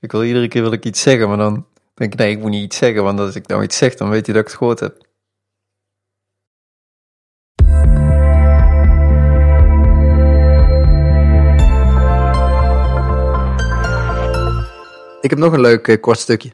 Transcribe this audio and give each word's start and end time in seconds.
Ik 0.00 0.12
wil 0.12 0.24
iedere 0.24 0.48
keer 0.48 0.62
wil 0.62 0.72
ik 0.72 0.84
iets 0.84 1.02
zeggen, 1.02 1.28
maar 1.28 1.36
dan 1.36 1.66
denk 1.94 2.12
ik, 2.12 2.18
nee, 2.18 2.30
ik 2.30 2.38
moet 2.38 2.50
niet 2.50 2.64
iets 2.64 2.76
zeggen, 2.76 3.02
want 3.02 3.18
als 3.20 3.34
ik 3.34 3.46
nou 3.46 3.62
iets 3.62 3.76
zeg, 3.76 3.94
dan 3.94 4.08
weet 4.10 4.26
je 4.26 4.32
dat 4.32 4.40
ik 4.42 4.46
het 4.48 4.56
gehoord 4.56 4.80
heb. 4.80 5.08
Ik 15.20 15.30
heb 15.30 15.38
nog 15.38 15.52
een 15.52 15.60
leuk 15.60 15.88
eh, 15.88 16.00
kort 16.00 16.18
stukje. 16.18 16.52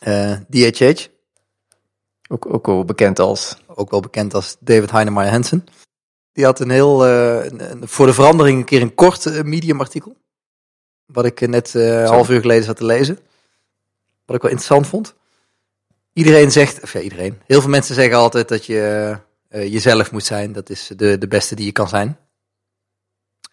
Eh, 0.00 0.32
DHH, 0.50 1.06
Ook, 2.28 2.54
ook 2.54 2.66
wel 2.66 2.84
bekend 2.84 3.18
als. 3.18 3.56
ook 3.66 3.90
wel 3.90 4.00
bekend 4.00 4.34
als 4.34 4.56
David 4.60 4.90
Heinemeier 4.90 5.30
Hansen. 5.30 5.64
Die 6.32 6.44
had 6.44 6.60
een 6.60 6.70
heel, 6.70 7.06
eh, 7.06 7.44
een- 7.44 7.88
voor 7.88 8.06
de 8.06 8.12
verandering 8.14 8.58
een 8.58 8.64
keer 8.64 8.82
een 8.82 8.94
kort 8.94 9.42
medium 9.44 9.80
artikel. 9.80 10.16
Wat 11.16 11.24
ik 11.24 11.40
eh, 11.40 11.48
net 11.48 11.74
eh, 11.74 12.00
een 12.00 12.06
half 12.06 12.30
uur 12.30 12.40
geleden 12.40 12.64
zat 12.64 12.76
te 12.76 12.84
lezen. 12.84 13.18
Wat 14.24 14.36
ik 14.36 14.42
wel 14.42 14.50
interessant 14.50 14.86
vond. 14.86 15.14
Iedereen 16.12 16.50
zegt, 16.50 16.82
of 16.82 16.92
ja, 16.92 17.00
iedereen. 17.00 17.40
Heel 17.46 17.60
veel 17.60 17.70
mensen 17.70 17.94
zeggen 17.94 18.16
altijd 18.16 18.48
dat 18.48 18.66
je 18.66 19.16
eh, 19.48 19.72
jezelf 19.72 20.12
moet 20.12 20.24
zijn. 20.24 20.52
Dat 20.52 20.70
is 20.70 20.90
de, 20.96 21.18
de 21.18 21.28
beste 21.28 21.54
die 21.54 21.64
je 21.64 21.72
kan 21.72 21.88
zijn. 21.88 22.18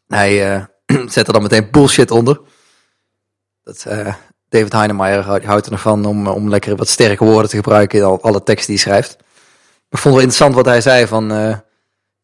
Hij 0.08 0.54
eh, 0.54 0.64
zet 1.16 1.28
er 1.28 1.34
dan 1.34 1.42
meteen 1.42 1.72
bullshit 1.72 2.12
onder. 2.12 2.42
Dat, 3.64 3.86
David 4.50 4.74
Heinemeier 4.74 5.46
houdt 5.46 5.66
er 5.66 5.72
nog 5.72 5.82
van 5.82 6.06
om, 6.06 6.28
om 6.28 6.50
lekker 6.50 6.76
wat 6.76 6.88
sterke 6.88 7.24
woorden 7.24 7.50
te 7.50 7.56
gebruiken 7.56 8.00
in 8.00 8.06
al, 8.06 8.22
alle 8.22 8.44
teksten 8.44 8.76
die 8.76 8.84
hij 8.84 8.94
schrijft. 8.94 9.14
Ik 9.90 9.98
vond 9.98 10.04
het 10.04 10.14
wel 10.14 10.20
interessant 10.20 10.56
wat 10.56 10.66
hij 10.66 10.82
zei 10.82 11.08
van... 11.08 11.32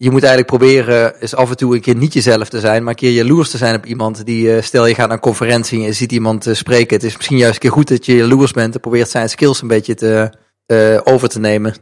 je 0.01 0.11
moet 0.11 0.23
eigenlijk 0.23 0.51
proberen 0.51 1.15
eens 1.21 1.35
af 1.35 1.49
en 1.49 1.57
toe 1.57 1.75
een 1.75 1.81
keer 1.81 1.95
niet 1.95 2.13
jezelf 2.13 2.49
te 2.49 2.59
zijn, 2.59 2.83
maar 2.83 2.91
een 2.91 2.99
keer 2.99 3.11
jaloers 3.11 3.49
te 3.49 3.57
zijn 3.57 3.75
op 3.75 3.85
iemand 3.85 4.25
die, 4.25 4.55
eh, 4.55 4.61
stel 4.61 4.85
je 4.85 4.95
gaat 4.95 5.07
naar 5.07 5.15
een 5.15 5.23
conferentie 5.23 5.79
en 5.79 5.85
je 5.85 5.93
ziet 5.93 6.11
iemand 6.11 6.47
eh, 6.47 6.53
spreken. 6.53 6.95
Het 6.95 7.05
is 7.05 7.15
misschien 7.15 7.37
juist 7.37 7.53
een 7.53 7.59
keer 7.59 7.71
goed 7.71 7.87
dat 7.87 8.05
je 8.05 8.15
jaloers 8.15 8.51
bent 8.51 8.73
en 8.73 8.79
probeert 8.79 9.09
zijn 9.09 9.29
skills 9.29 9.61
een 9.61 9.67
beetje 9.67 9.95
te, 9.95 10.33
eh, 10.65 10.99
over 11.03 11.29
te 11.29 11.39
nemen. 11.39 11.75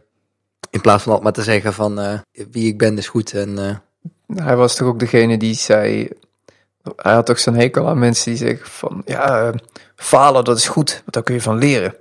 In 0.69 0.81
plaats 0.81 1.03
van 1.03 1.13
altijd 1.13 1.35
maar 1.35 1.45
te 1.45 1.51
zeggen 1.51 1.73
van 1.73 2.23
wie 2.51 2.67
ik 2.67 2.77
ben 2.77 2.97
is 2.97 3.07
goed 3.07 3.33
en 3.33 3.81
Hij 4.27 4.55
was 4.55 4.75
toch 4.75 4.87
ook 4.87 4.99
degene 4.99 5.37
die 5.37 5.55
zei. 5.55 6.09
Hij 6.95 7.13
had 7.13 7.25
toch 7.25 7.39
zo'n 7.39 7.55
hekel 7.55 7.87
aan 7.87 7.99
mensen 7.99 8.31
die 8.31 8.39
zeggen 8.39 8.67
van 8.67 9.01
ja, 9.05 9.53
falen 9.95 10.43
dat 10.43 10.57
is 10.57 10.67
goed, 10.67 10.91
want 10.91 11.13
daar 11.13 11.23
kun 11.23 11.35
je 11.35 11.41
van 11.41 11.57
leren. 11.57 11.95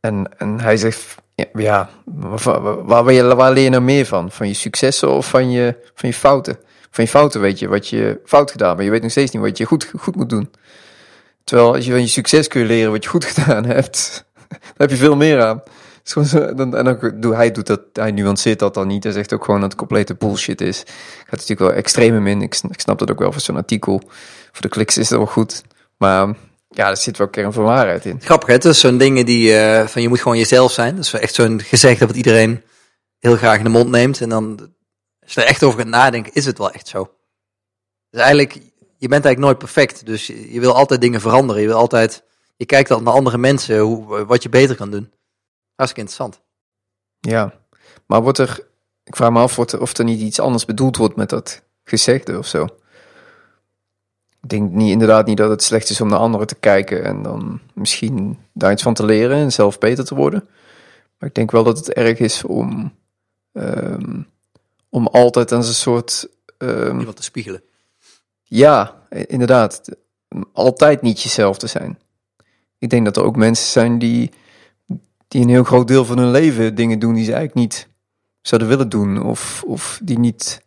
En, 0.00 0.38
en 0.38 0.60
hij 0.60 0.76
zegt 0.76 1.14
ja, 1.52 1.90
waar, 2.04 2.62
waar, 2.62 3.36
waar, 3.36 3.52
leer 3.52 3.64
je 3.64 3.70
nou 3.70 3.82
meer 3.82 4.06
van? 4.06 4.30
Van 4.30 4.48
je 4.48 4.54
successen 4.54 5.10
of 5.10 5.28
van 5.28 5.50
je, 5.50 5.76
van 5.94 6.08
je 6.08 6.14
fouten? 6.14 6.58
Van 6.90 7.04
je 7.04 7.10
fouten 7.10 7.40
weet 7.40 7.58
je 7.58 7.68
wat 7.68 7.88
je 7.88 8.20
fout 8.24 8.50
gedaan, 8.50 8.76
maar 8.76 8.84
je 8.84 8.90
weet 8.90 9.02
nog 9.02 9.10
steeds 9.10 9.30
niet 9.30 9.42
wat 9.42 9.58
je 9.58 9.64
goed, 9.64 9.92
goed 9.98 10.16
moet 10.16 10.30
doen. 10.30 10.50
Terwijl 11.44 11.74
als 11.74 11.84
je 11.84 11.90
van 11.90 12.00
je 12.00 12.06
succes 12.06 12.48
kun 12.48 12.60
je 12.60 12.66
leren 12.66 12.90
wat 12.90 13.04
je 13.04 13.10
goed 13.10 13.24
gedaan 13.32 13.64
hebt, 13.64 14.24
dan 14.48 14.58
heb 14.76 14.90
je 14.90 14.96
veel 14.96 15.16
meer 15.16 15.42
aan. 15.42 15.62
Dan, 16.56 16.76
en 16.76 16.84
dan 16.84 17.12
doe, 17.14 17.34
hij 17.34 17.50
doet 17.50 17.66
dat, 17.66 17.80
hij 17.92 18.10
nuanceert 18.10 18.58
dat 18.58 18.74
dan 18.74 18.86
niet. 18.86 19.04
Hij 19.04 19.12
zegt 19.12 19.32
ook 19.32 19.44
gewoon 19.44 19.60
dat 19.60 19.70
het 19.70 19.78
complete 19.78 20.14
bullshit 20.14 20.60
is. 20.60 20.82
Gaat 21.18 21.30
natuurlijk 21.30 21.60
wel 21.60 21.72
extreem 21.72 22.26
in. 22.26 22.42
Ik, 22.42 22.58
ik 22.70 22.80
snap 22.80 22.98
dat 22.98 23.10
ook 23.10 23.18
wel 23.18 23.32
voor 23.32 23.40
zo'n 23.40 23.56
artikel. 23.56 24.02
Voor 24.52 24.62
de 24.62 24.68
kliks 24.68 24.98
is 24.98 25.08
dat 25.08 25.18
wel 25.18 25.26
goed. 25.26 25.62
Maar 25.96 26.34
ja, 26.76 26.88
er 26.88 26.96
zit 26.96 27.18
wel 27.18 27.28
kern 27.28 27.52
van 27.52 27.64
waarheid 27.64 28.04
in. 28.04 28.20
grappig 28.20 28.48
hè. 28.48 28.54
Het 28.54 28.64
is 28.64 28.80
zo'n 28.80 28.98
dingen 28.98 29.26
die, 29.26 29.58
eh, 29.58 29.86
van 29.86 30.02
je 30.02 30.08
moet 30.08 30.20
gewoon 30.20 30.38
jezelf 30.38 30.72
zijn. 30.72 30.96
Dat 30.96 31.04
is 31.04 31.12
echt 31.12 31.34
zo'n 31.34 31.60
gezegde 31.62 32.06
wat 32.06 32.16
iedereen 32.16 32.62
heel 33.18 33.36
graag 33.36 33.58
in 33.58 33.64
de 33.64 33.70
mond 33.70 33.90
neemt. 33.90 34.20
En 34.20 34.28
dan, 34.28 34.74
als 35.22 35.34
je 35.34 35.40
er 35.40 35.46
echt 35.46 35.62
over 35.62 35.78
gaat 35.78 35.88
nadenken, 35.88 36.32
is 36.32 36.44
het 36.44 36.58
wel 36.58 36.70
echt 36.70 36.88
zo. 36.88 37.10
Dus 38.10 38.20
eigenlijk, 38.20 38.52
je 38.98 39.08
bent 39.08 39.24
eigenlijk 39.24 39.38
nooit 39.38 39.58
perfect. 39.58 40.06
Dus 40.06 40.26
je, 40.26 40.52
je 40.52 40.60
wil 40.60 40.74
altijd 40.74 41.00
dingen 41.00 41.20
veranderen. 41.20 41.62
Je 41.62 41.68
wil 41.68 41.76
altijd, 41.76 42.22
je 42.56 42.66
kijkt 42.66 42.88
altijd 42.90 43.08
naar 43.08 43.16
andere 43.16 43.38
mensen, 43.38 43.78
hoe, 43.78 44.24
wat 44.24 44.42
je 44.42 44.48
beter 44.48 44.76
kan 44.76 44.90
doen. 44.90 45.12
Hartstikke 45.74 46.10
interessant. 46.10 46.44
Ja, 47.20 47.52
maar 48.06 48.22
wordt 48.22 48.38
er, 48.38 48.60
ik 49.04 49.16
vraag 49.16 49.30
me 49.30 49.38
af 49.40 49.56
wordt 49.56 49.72
er- 49.72 49.80
of 49.80 49.96
er 49.98 50.04
niet 50.04 50.20
iets 50.20 50.40
anders 50.40 50.64
bedoeld 50.64 50.96
wordt 50.96 51.16
met 51.16 51.28
dat 51.30 51.62
gezegde 51.84 52.38
of 52.38 52.46
zo. 52.46 52.66
Ik 54.46 54.52
denk 54.52 54.72
niet, 54.72 54.90
inderdaad 54.90 55.26
niet 55.26 55.36
dat 55.36 55.50
het 55.50 55.62
slecht 55.62 55.90
is 55.90 56.00
om 56.00 56.08
naar 56.08 56.18
anderen 56.18 56.46
te 56.46 56.54
kijken 56.54 57.04
en 57.04 57.22
dan 57.22 57.60
misschien 57.74 58.38
daar 58.52 58.72
iets 58.72 58.82
van 58.82 58.94
te 58.94 59.04
leren 59.04 59.36
en 59.36 59.52
zelf 59.52 59.78
beter 59.78 60.04
te 60.04 60.14
worden. 60.14 60.48
Maar 61.18 61.28
ik 61.28 61.34
denk 61.34 61.50
wel 61.50 61.64
dat 61.64 61.78
het 61.78 61.92
erg 61.92 62.18
is 62.18 62.44
om, 62.44 62.92
ehm, 63.52 64.22
om 64.88 65.06
altijd 65.06 65.52
als 65.52 65.68
een 65.68 65.74
soort 65.74 66.28
ehm, 66.58 66.98
Iemand 66.98 67.16
te 67.16 67.22
spiegelen. 67.22 67.62
Ja, 68.42 68.94
inderdaad. 69.10 69.82
Altijd 70.52 71.02
niet 71.02 71.22
jezelf 71.22 71.58
te 71.58 71.66
zijn. 71.66 71.98
Ik 72.78 72.90
denk 72.90 73.04
dat 73.04 73.16
er 73.16 73.22
ook 73.24 73.36
mensen 73.36 73.66
zijn 73.66 73.98
die, 73.98 74.30
die 75.28 75.42
een 75.42 75.48
heel 75.48 75.64
groot 75.64 75.88
deel 75.88 76.04
van 76.04 76.18
hun 76.18 76.30
leven 76.30 76.74
dingen 76.74 76.98
doen 76.98 77.14
die 77.14 77.24
ze 77.24 77.32
eigenlijk 77.32 77.60
niet 77.60 77.88
zouden 78.42 78.68
willen 78.68 78.88
doen. 78.88 79.22
Of, 79.22 79.62
of 79.66 80.00
die 80.02 80.18
niet 80.18 80.62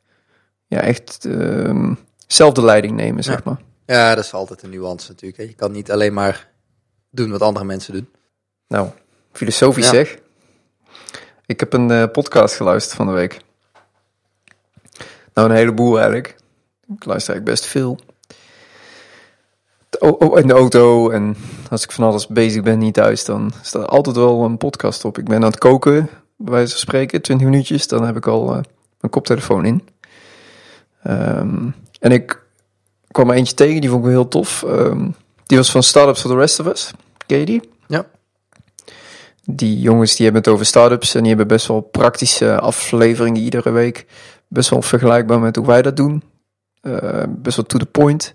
ja, 0.67 0.79
echt 0.81 1.25
ehm, 1.25 1.93
zelf 2.27 2.53
de 2.53 2.63
leiding 2.63 2.95
nemen, 2.95 3.23
zeg 3.23 3.35
Ja. 3.35 3.41
maar. 3.45 3.67
Ja, 3.95 4.15
dat 4.15 4.23
is 4.23 4.33
altijd 4.33 4.63
een 4.63 4.69
nuance 4.69 5.09
natuurlijk. 5.09 5.41
Hè. 5.41 5.47
Je 5.47 5.53
kan 5.53 5.71
niet 5.71 5.91
alleen 5.91 6.13
maar 6.13 6.49
doen 7.09 7.31
wat 7.31 7.41
andere 7.41 7.65
mensen 7.65 7.93
doen. 7.93 8.09
Nou, 8.67 8.89
filosofisch 9.31 9.85
Ja. 9.85 9.91
zeg. 9.91 10.17
Ik 11.45 11.59
heb 11.59 11.73
een 11.73 11.91
eh, 11.91 12.03
podcast 12.11 12.55
geluisterd 12.55 12.95
van 12.97 13.05
de 13.05 13.11
week. 13.11 13.41
Nou, 15.33 15.49
een 15.49 15.55
heleboel 15.55 15.95
eigenlijk. 15.95 16.27
Ik 16.87 17.05
luister 17.05 17.33
eigenlijk 17.33 17.45
best 17.45 17.65
veel. 17.65 17.99
In 20.35 20.47
de 20.47 20.53
auto 20.53 21.09
en 21.09 21.35
als 21.69 21.83
ik 21.83 21.91
van 21.91 22.03
alles 22.03 22.27
bezig 22.27 22.63
ben, 22.63 22.77
niet 22.79 22.93
thuis, 22.93 23.25
dan 23.25 23.51
staat 23.61 23.81
er 23.83 23.87
altijd 23.87 24.15
wel 24.15 24.43
een 24.43 24.57
podcast 24.57 25.05
op. 25.05 25.17
Ik 25.17 25.25
ben 25.25 25.35
aan 25.37 25.43
het 25.43 25.57
koken, 25.57 26.09
bij 26.37 26.53
wijze 26.53 26.71
van 26.71 26.79
spreken, 26.79 27.21
20 27.21 27.47
minuutjes, 27.47 27.87
dan 27.87 28.05
heb 28.05 28.15
ik 28.15 28.27
al 28.27 28.47
eh, 28.47 28.61
mijn 28.99 29.11
koptelefoon 29.11 29.65
in. 29.65 29.87
Ehm, 31.03 31.69
en 31.99 32.11
ik 32.11 32.47
kwam 33.11 33.29
er 33.29 33.35
eentje 33.35 33.53
tegen, 33.53 33.81
die 33.81 33.89
vond 33.89 34.01
ik 34.01 34.09
wel 34.09 34.19
heel 34.19 34.29
tof. 34.29 34.63
Ehm, 34.63 35.09
die 35.45 35.57
was 35.57 35.71
van 35.71 35.83
Startups 35.83 36.21
for 36.21 36.29
the 36.29 36.37
Rest 36.37 36.59
of 36.59 36.67
Us. 36.67 36.91
Ken 37.25 37.39
je 37.39 37.45
die? 37.45 37.69
Ja. 37.87 38.05
Die 39.45 39.79
jongens 39.79 40.15
die 40.15 40.23
hebben 40.25 40.41
het 40.43 40.51
over 40.51 40.65
startups 40.65 41.15
en 41.15 41.19
die 41.19 41.29
hebben 41.29 41.47
best 41.47 41.67
wel 41.67 41.81
praktische 41.81 42.59
afleveringen 42.59 43.41
iedere 43.41 43.71
week. 43.71 44.05
Best 44.47 44.69
wel 44.69 44.81
vergelijkbaar 44.81 45.39
met 45.39 45.55
hoe 45.55 45.65
wij 45.65 45.81
dat 45.81 45.95
doen. 45.97 46.23
Eh, 46.81 47.23
best 47.29 47.55
wel 47.55 47.65
to 47.65 47.77
the 47.77 47.85
point. 47.85 48.33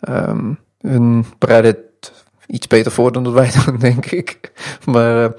Ehm 0.00 0.52
hun 0.82 1.24
bereiden 1.38 1.70
het 1.70 2.12
iets 2.46 2.66
beter 2.66 2.92
voor 2.92 3.12
dan 3.12 3.24
dat 3.24 3.32
wij 3.32 3.50
doen, 3.64 3.78
denk 3.78 4.06
ik. 4.06 4.52
Maar 4.84 5.24
eh, 5.24 5.30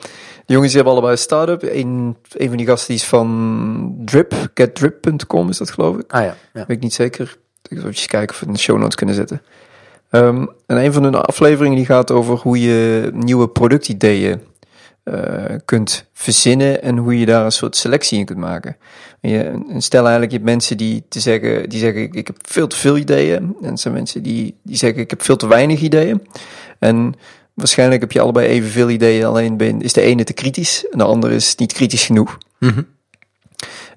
de 0.46 0.54
jongens 0.54 0.72
die 0.72 0.76
hebben 0.76 0.92
allebei 0.94 1.12
een 1.14 1.20
start-up. 1.20 1.62
Een, 1.64 2.18
een 2.32 2.48
van 2.48 2.58
die 2.58 2.66
gasten 2.66 2.88
die 2.88 3.04
is 3.04 3.08
van 3.10 4.02
Drip, 4.06 4.50
getdrip.com 4.54 5.50
is 5.50 5.58
dat 5.58 5.72
geloof 5.72 5.98
ik. 5.98 6.14
Ah 6.14 6.22
ja, 6.22 6.36
ja. 6.54 6.66
Weet 6.68 6.78
ik 6.78 6.84
niet 6.84 6.94
zeker. 6.94 7.38
Ik 7.70 7.80
zal 7.80 7.90
even 7.90 8.08
kijken 8.08 8.30
of 8.30 8.40
we 8.40 8.46
het 8.46 8.48
in 8.48 8.54
de 8.54 8.60
show 8.60 8.78
notes 8.78 8.96
kunnen 8.96 9.16
zetten. 9.16 9.42
Ehm, 10.10 10.46
en 10.66 10.78
een 10.78 10.94
van 10.94 11.04
hun 11.04 11.16
afleveringen 11.16 11.78
die 11.78 11.86
gaat 11.86 12.12
over 12.12 12.38
hoe 12.38 12.62
je 12.62 13.10
nieuwe 13.14 13.48
productideeën 13.48 14.42
eh, 15.04 15.56
kunt 15.66 16.06
verzinnen 16.14 16.82
en 16.82 16.98
hoe 16.98 17.20
je 17.20 17.26
daar 17.26 17.46
een 17.46 17.52
soort 17.52 17.76
selectie 17.76 18.20
in 18.20 18.26
kunt 18.26 18.40
maken. 18.40 18.78
En 19.22 19.30
je, 19.30 19.64
stel 19.78 20.02
eigenlijk, 20.02 20.32
je 20.32 20.38
hebt 20.38 20.50
mensen 20.50 20.78
die, 20.78 21.04
te 21.10 21.20
zeggen, 21.20 21.70
die 21.70 21.80
zeggen 21.80 22.14
ik, 22.14 22.28
heb 22.28 22.38
veel 22.42 22.68
te 22.68 22.76
veel 22.76 22.98
ideeën. 22.98 23.56
En 23.62 23.72
er 23.72 23.78
zijn 23.78 23.94
mensen 23.94 24.24
die, 24.24 24.56
die 24.64 24.76
zeggen 24.76 25.02
ik 25.02 25.10
heb 25.10 25.22
veel 25.22 25.36
te 25.36 25.48
weinig 25.48 25.82
ideeën. 25.82 26.28
En 26.80 27.14
waarschijnlijk 27.54 28.02
heb 28.02 28.12
je 28.12 28.20
allebei 28.20 28.48
evenveel 28.48 28.90
ideeën, 28.90 29.26
alleen 29.26 29.58
ben, 29.58 29.82
is 29.82 29.94
de 29.94 30.02
ene 30.02 30.24
te 30.24 30.34
kritisch 30.34 30.88
en 30.92 30.98
de 30.98 31.04
andere 31.04 31.36
is 31.36 31.56
niet 31.56 31.74
kritisch 31.74 32.06
genoeg. 32.06 32.38
Mhm. 32.60 32.82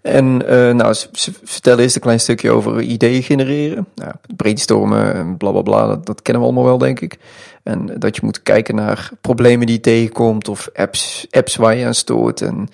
En 0.06 0.46
eh, 0.48 0.74
nou, 0.74 0.94
ze, 0.94 1.08
ze 1.12 1.32
vertellen 1.44 1.82
eerst 1.82 1.94
een 1.94 2.00
klein 2.00 2.20
stukje 2.20 2.50
over 2.50 2.80
ideeën 2.80 3.22
genereren. 3.22 3.86
Nou, 3.94 4.12
brainstormen 4.36 5.14
en 5.14 5.36
bla 5.36 5.50
bla 5.50 5.62
bla, 5.62 5.86
dat, 5.86 6.06
dat 6.06 6.22
kennen 6.22 6.42
we 6.42 6.48
allemaal 6.48 6.68
wel, 6.68 6.78
denk 6.78 7.00
ik. 7.00 7.18
En 7.62 7.90
dat 7.98 8.16
je 8.16 8.22
moet 8.24 8.42
kijken 8.42 8.74
naar 8.74 9.10
problemen 9.20 9.66
die 9.66 9.76
je 9.76 9.80
tegenkomt 9.82 10.48
of 10.48 10.68
apps, 10.74 11.26
apps 11.30 11.56
waar 11.56 11.76
je 11.76 11.86
aan 11.86 11.94
stoort 11.94 12.40
en 12.40 12.68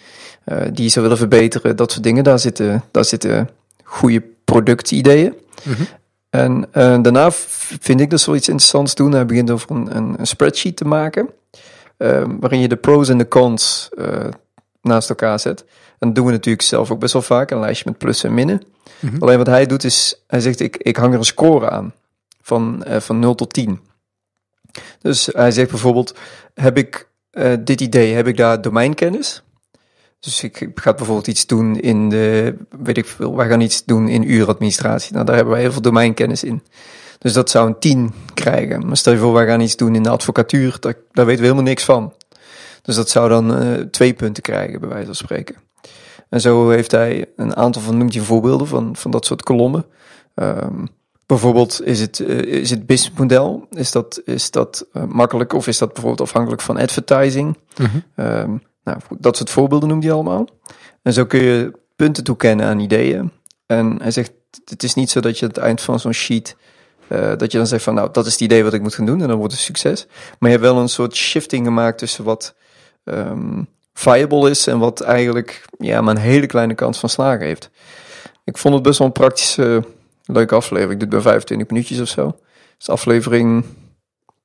eh, 0.45 0.57
die 0.73 0.85
je 0.85 0.91
zou 0.91 1.03
willen 1.03 1.19
verbeteren. 1.19 1.77
Dat 1.77 1.93
soort 1.93 2.05
dingen, 2.05 2.25
daar 2.25 2.39
zitten, 2.39 2.83
daar 2.91 3.05
zitten 3.05 3.49
goede 3.85 4.23
productideeën. 4.45 5.35
Mhm. 5.63 5.83
En 6.31 6.67
eh, 6.73 7.03
daarna 7.03 7.31
vind 7.81 8.01
ik 8.01 8.11
dus 8.11 8.27
wel 8.27 8.37
iets 8.37 8.49
interessants 8.49 8.95
doen. 8.95 9.13
Hij 9.13 9.27
begint 9.27 9.51
over 9.51 9.71
een, 9.71 9.97
een, 9.97 10.15
een 10.19 10.27
spreadsheet 10.27 10.77
te 10.77 10.85
maken. 10.85 11.29
eh, 11.97 12.25
waarin 12.41 12.61
je 12.61 12.69
de 12.69 12.77
pros 12.77 13.09
en 13.09 13.19
de 13.19 13.29
cons 13.29 13.89
naast 14.83 15.09
elkaar 15.09 15.41
zet. 15.41 15.65
En 15.99 16.09
dat 16.09 16.15
doen 16.15 16.27
we 16.27 16.33
natuurlijk 16.33 16.63
zelf 16.65 16.91
ook 16.91 16.99
best 16.99 17.13
wel 17.13 17.23
vaak. 17.23 17.51
Een 17.51 17.61
lijstje 17.61 17.91
met 17.91 17.99
plussen 17.99 18.29
en 18.29 18.35
minnen. 18.35 18.63
Mhm. 19.01 19.23
Alleen 19.23 19.39
wat 19.39 19.47
hij 19.47 19.67
doet 19.67 19.85
is, 19.85 20.23
hij 20.27 20.41
zegt 20.41 20.61
ik, 20.61 20.77
ik 20.77 20.97
hang 20.97 21.13
er 21.13 21.19
een 21.19 21.25
score 21.25 21.71
aan. 21.71 21.93
Van, 22.43 22.85
eh, 22.85 23.01
van 23.01 23.19
0 23.19 23.35
tot 23.35 23.53
10. 23.53 23.81
Dus 25.01 25.29
hij 25.33 25.51
zegt 25.51 25.71
bijvoorbeeld, 25.71 26.15
heb 26.55 26.77
ik 26.77 27.09
eh, 27.31 27.53
dit 27.61 27.81
idee, 27.81 28.15
heb 28.15 28.27
ik 28.27 28.37
daar 28.37 28.61
domeinkennis? 28.61 29.43
Dus 30.21 30.43
ik 30.43 30.71
ga 30.75 30.95
bijvoorbeeld 30.95 31.27
iets 31.27 31.47
doen 31.47 31.81
in 31.81 32.09
de, 32.09 32.55
weet 32.83 32.97
ik 32.97 33.07
veel, 33.07 33.37
wij 33.37 33.49
gaan 33.49 33.61
iets 33.61 33.85
doen 33.85 34.09
in 34.09 34.31
uuradministratie. 34.31 35.13
Nou, 35.13 35.25
daar 35.25 35.35
hebben 35.35 35.53
wij 35.53 35.63
heel 35.63 35.73
veel 35.73 35.83
domeinkennis 35.83 36.45
in. 36.45 36.63
Dus 37.19 37.33
dat 37.33 37.51
zou 37.51 37.67
een 37.67 37.79
10 37.79 38.15
krijgen. 38.35 38.87
Maar 38.87 38.97
stel 38.97 39.13
je 39.13 39.19
voor, 39.19 39.33
wij 39.33 39.47
gaan 39.47 39.61
iets 39.61 39.77
doen 39.77 39.95
in 39.95 40.03
de 40.03 40.09
advocatuur, 40.09 40.77
daar, 40.81 40.95
daar 41.13 41.27
weten 41.27 41.41
we 41.41 41.49
helemaal 41.49 41.71
niks 41.71 41.85
van. 41.85 42.13
Dus 42.83 42.95
dat 42.95 43.11
zou 43.11 43.29
dan 43.29 43.63
uh, 43.63 43.81
twee 43.81 44.13
punten 44.13 44.43
krijgen, 44.43 44.81
bij 44.81 44.89
wijze 44.89 45.07
van 45.07 45.15
spreken. 45.15 45.57
En 46.29 46.41
zo 46.41 46.71
heeft 46.71 46.91
hij 46.91 47.27
een 47.37 47.57
aantal 47.57 47.83
van, 47.83 47.97
noemt 47.97 48.15
hij 48.15 48.23
voorbeelden 48.23 48.67
van, 48.67 48.97
van 48.97 49.11
dat 49.11 49.27
soort 49.27 49.43
kolommen. 49.43 49.85
Um, 50.35 50.89
bijvoorbeeld, 51.27 51.81
is 51.85 52.01
het, 52.01 52.19
uh, 52.19 52.39
is 52.39 52.71
het 52.71 52.87
businessmodel, 52.87 53.67
is 53.71 53.93
dat, 53.93 54.21
is 54.25 54.51
dat 54.51 54.87
uh, 54.93 55.05
makkelijk 55.05 55.53
of 55.53 55.67
is 55.67 55.79
dat 55.79 55.93
bijvoorbeeld 55.93 56.29
afhankelijk 56.29 56.63
van 56.63 56.77
advertising? 56.77 57.59
Mm 57.77 57.87
-hmm. 57.87 58.27
um, 58.27 58.63
nou, 58.85 58.99
dat 59.19 59.37
soort 59.37 59.51
voorbeelden 59.51 59.89
noemt 59.89 60.03
hij 60.05 60.13
allemaal. 60.13 60.49
En 61.03 61.13
zo 61.13 61.25
kun 61.25 61.43
je 61.43 61.73
punten 61.97 62.25
toekennen 62.25 62.67
aan 62.67 62.79
ideeën. 62.79 63.33
En 63.67 64.03
hij 64.03 64.11
zegt, 64.11 64.33
het 64.65 64.83
is 64.83 64.95
niet 64.95 65.11
zo 65.11 65.21
dat 65.21 65.39
je 65.39 65.45
aan 65.45 65.53
het 65.53 65.63
eind 65.63 65.81
van 65.81 66.01
zo'n 66.01 66.13
sheet 66.13 66.57
uh, 67.09 67.33
dat 67.37 67.53
je 67.53 67.59
dan 67.59 67.67
zegt 67.67 67.83
van 67.83 67.95
nou, 67.95 68.09
dat 68.13 68.27
is 68.27 68.33
het 68.33 68.41
idee 68.41 68.65
wat 68.65 68.75
ik 68.75 68.83
moet 68.83 68.95
gaan 68.95 69.07
doen 69.07 69.23
en 69.23 69.29
dan 69.29 69.39
wordt 69.39 69.53
het 69.53 69.63
succes. 69.63 70.07
Maar 70.39 70.51
je 70.51 70.57
hebt 70.57 70.69
wel 70.69 70.79
een 70.79 70.89
soort 70.89 71.17
shifting 71.17 71.67
gemaakt 71.67 71.99
tussen 71.99 72.25
wat 72.25 72.55
um, 73.05 73.69
viable 73.95 74.51
is 74.51 74.67
en 74.67 74.79
wat 74.79 75.01
eigenlijk 75.01 75.65
ja, 75.79 76.01
maar 76.01 76.15
een 76.15 76.21
hele 76.21 76.47
kleine 76.47 76.75
kans 76.75 76.99
van 76.99 77.09
slagen 77.09 77.47
heeft. 77.47 77.71
Ik 78.45 78.59
vond 78.59 78.75
het 78.75 78.83
best 78.83 78.99
wel 78.99 79.07
een 79.07 79.13
praktische, 79.13 79.85
leuke 80.25 80.55
aflevering. 80.55 81.01
Dit 81.01 81.09
bij 81.09 81.21
25 81.21 81.69
minuutjes 81.69 82.01
of 82.01 82.09
zo. 82.09 82.27
Het 82.27 82.37
is 82.79 82.89
aflevering 82.89 83.65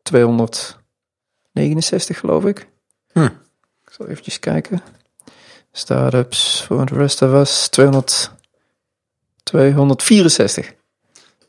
269 0.01 2.19
geloof 2.19 2.45
ik. 2.45 2.67
Hm. 3.11 3.29
Ik 3.85 3.91
zal 3.91 4.07
eventjes 4.07 4.39
kijken. 4.39 4.81
Startups 5.71 6.63
for 6.65 6.85
the 6.85 6.93
rest 6.93 7.21
of 7.21 7.33
us 7.33 7.67
200, 7.67 8.31
264. 9.43 10.75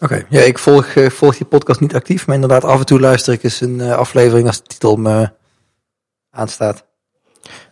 Oké, 0.01 0.05
okay. 0.05 0.27
ja, 0.29 0.41
ik 0.41 0.59
volg, 0.59 0.95
uh, 0.95 1.11
volg 1.11 1.37
die 1.37 1.47
podcast 1.47 1.81
niet 1.81 1.95
actief, 1.95 2.27
maar 2.27 2.35
inderdaad 2.35 2.65
af 2.65 2.79
en 2.79 2.87
toe 2.87 3.01
luister 3.01 3.33
ik 3.33 3.43
eens 3.43 3.61
een 3.61 3.79
uh, 3.79 3.97
aflevering 3.97 4.47
als 4.47 4.57
de 4.57 4.67
titel 4.67 4.97
me 4.97 5.31
aanstaat. 6.31 6.88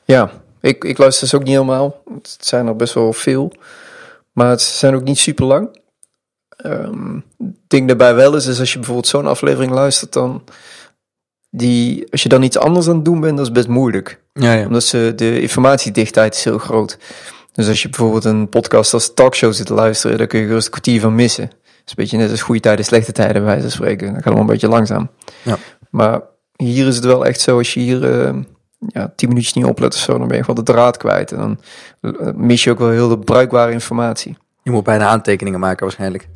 Ja, 0.07 0.31
ik, 0.61 0.85
ik 0.85 0.99
luister 0.99 1.29
ze 1.29 1.37
ook 1.37 1.43
niet 1.43 1.53
helemaal. 1.53 2.03
Het 2.15 2.37
zijn 2.41 2.67
er 2.67 2.77
best 2.77 2.95
wel 2.95 3.13
veel, 3.13 3.53
maar 4.33 4.51
het 4.51 4.61
zijn 4.61 4.95
ook 4.95 5.05
niet 5.05 5.19
super 5.19 5.45
lang. 5.45 5.79
Um, 6.65 7.25
ding 7.69 7.89
daarbij 7.89 8.15
wel 8.15 8.37
is, 8.37 8.47
is 8.47 8.59
als 8.59 8.73
je 8.73 8.79
bijvoorbeeld 8.79 9.09
zo'n 9.09 9.27
aflevering 9.27 9.73
luistert, 9.73 10.13
dan 10.13 10.45
die, 11.51 12.07
als 12.11 12.23
je 12.23 12.29
dan 12.29 12.43
iets 12.43 12.59
anders 12.59 12.89
aan 12.89 12.95
het 12.95 13.05
doen 13.05 13.21
bent, 13.21 13.37
dat 13.37 13.47
is 13.47 13.53
best 13.53 13.69
moeilijk. 13.69 14.21
Ja, 14.33 14.53
ja. 14.53 14.67
Omdat 14.67 14.85
ze, 14.85 15.13
de 15.17 15.41
informatiedichtheid 15.41 16.35
is 16.35 16.45
heel 16.45 16.59
groot. 16.59 16.99
Dus 17.53 17.69
als 17.69 17.83
je 17.83 17.89
bijvoorbeeld 17.89 18.25
een 18.25 18.49
podcast 18.49 18.95
als 18.95 19.15
talkshow 19.15 19.53
zit 19.53 19.67
te 19.67 19.75
luisteren, 19.75 20.19
dan 20.19 20.27
kun 20.27 20.41
je 20.41 20.47
gerust 20.47 20.65
een 20.65 20.73
kwartier 20.73 21.01
van 21.01 21.15
missen. 21.15 21.47
Dat 21.47 21.61
is 21.65 21.91
een 21.91 21.95
beetje 21.95 22.17
net 22.17 22.31
als 22.31 22.43
goede 22.43 22.61
tijden, 22.61 22.85
slechte 22.85 23.13
tijden, 23.13 23.35
bij 23.35 23.45
wijze 23.45 23.63
van 23.63 23.71
spreken. 23.71 24.07
Dan 24.07 24.15
gaat 24.15 24.25
het 24.25 24.33
wel 24.33 24.43
een 24.43 24.49
beetje 24.49 24.69
langzaam. 24.69 25.11
Ja. 25.43 25.59
Maar 25.91 26.21
hier 26.57 26.87
is 26.87 26.95
het 26.97 27.05
wel 27.05 27.27
echt 27.27 27.41
zo, 27.41 27.59
als 27.59 27.75
je 27.75 27.81
hier 27.81 28.27
uh, 28.27 28.43
ja, 28.79 29.13
tien 29.17 29.29
minuutjes 29.29 29.55
niet 29.55 29.65
oplet 29.65 29.95
of 29.95 30.01
zo, 30.01 30.19
dan 30.19 30.29
ben 30.29 30.37
je 30.37 30.45
gewoon 30.45 30.65
de 30.65 30.73
draad 30.73 30.97
kwijt. 30.97 31.33
En 31.33 31.39
dan 31.39 31.61
mis 32.37 32.65
je 32.65 32.71
ook 32.71 32.79
wel 32.79 32.91
heel 32.91 33.09
de 33.09 33.19
bruikbare 33.19 33.73
informatie. 33.73 34.37
Je 34.63 34.71
moet 34.71 34.85
bijna 34.85 35.07
aantekeningen 35.07 35.61
maken 35.61 35.83
waarschijnlijk. 35.83 36.29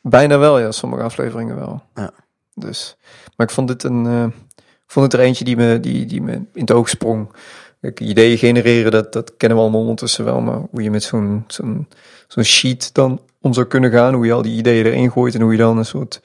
Bijna 0.00 0.38
wel, 0.38 0.58
ja. 0.58 0.70
Sommige 0.70 1.02
afleveringen 1.02 1.56
wel. 1.56 1.82
Ja. 1.94 2.10
Dus, 2.54 2.96
maar 3.36 3.46
ik 3.46 3.52
vond 3.52 3.68
dit 3.68 3.82
een, 3.82 4.04
uh, 4.04 4.24
ik 4.56 4.94
vond 4.94 5.12
het 5.12 5.20
er 5.20 5.26
eentje 5.26 5.44
die 5.44 5.56
me, 5.56 5.80
die, 5.80 6.06
die 6.06 6.22
me 6.22 6.32
in 6.32 6.48
het 6.52 6.70
oog 6.70 6.88
sprong. 6.88 7.32
Kijk, 7.80 8.00
ideeën 8.00 8.38
genereren, 8.38 8.90
dat, 8.90 9.12
dat 9.12 9.36
kennen 9.36 9.58
we 9.58 9.64
allemaal 9.64 9.80
ondertussen 9.80 10.24
wel. 10.24 10.40
Maar 10.40 10.60
hoe 10.70 10.82
je 10.82 10.90
met 10.90 11.02
zo'n 11.02 11.44
zo'n 11.46 11.88
zo'n 12.28 12.44
sheet 12.44 12.94
dan 12.94 13.20
om 13.40 13.52
zou 13.52 13.66
kunnen 13.66 13.90
gaan. 13.90 14.14
Hoe 14.14 14.26
je 14.26 14.32
al 14.32 14.42
die 14.42 14.56
ideeën 14.56 14.86
erin 14.86 15.10
gooit 15.10 15.34
en 15.34 15.40
hoe 15.40 15.52
je 15.52 15.58
dan 15.58 15.78
een 15.78 15.84
soort 15.84 16.22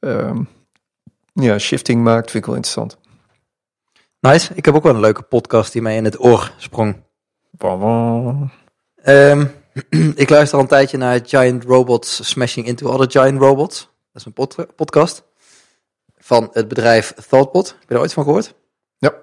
um, 0.00 0.48
ja, 1.32 1.58
shifting 1.58 2.02
maakt, 2.02 2.30
vind 2.30 2.44
ik 2.44 2.46
wel 2.46 2.54
interessant. 2.54 2.98
Nice. 4.20 4.54
Ik 4.54 4.64
heb 4.64 4.74
ook 4.74 4.82
wel 4.82 4.94
een 4.94 5.00
leuke 5.00 5.22
podcast 5.22 5.72
die 5.72 5.82
mij 5.82 5.96
in 5.96 6.04
het 6.04 6.24
oor 6.24 6.52
sprong. 6.56 7.02
Um, 9.04 9.52
ik 10.14 10.28
luister 10.28 10.56
al 10.56 10.62
een 10.62 10.68
tijdje 10.68 10.96
naar 10.96 11.20
Giant 11.24 11.64
Robots 11.64 12.28
Smashing 12.28 12.66
into 12.66 12.88
Other 12.88 13.10
Giant 13.10 13.40
Robots. 13.40 13.78
Dat 13.80 14.22
is 14.22 14.24
een 14.24 14.32
pod 14.32 14.56
podcast 14.76 15.24
van 16.18 16.50
het 16.52 16.68
bedrijf 16.68 17.12
Thoughtbot. 17.28 17.76
Heb 17.78 17.88
je 17.88 17.94
er 17.94 18.00
ooit 18.00 18.12
van 18.12 18.24
gehoord? 18.24 18.54
Ja. 18.98 19.14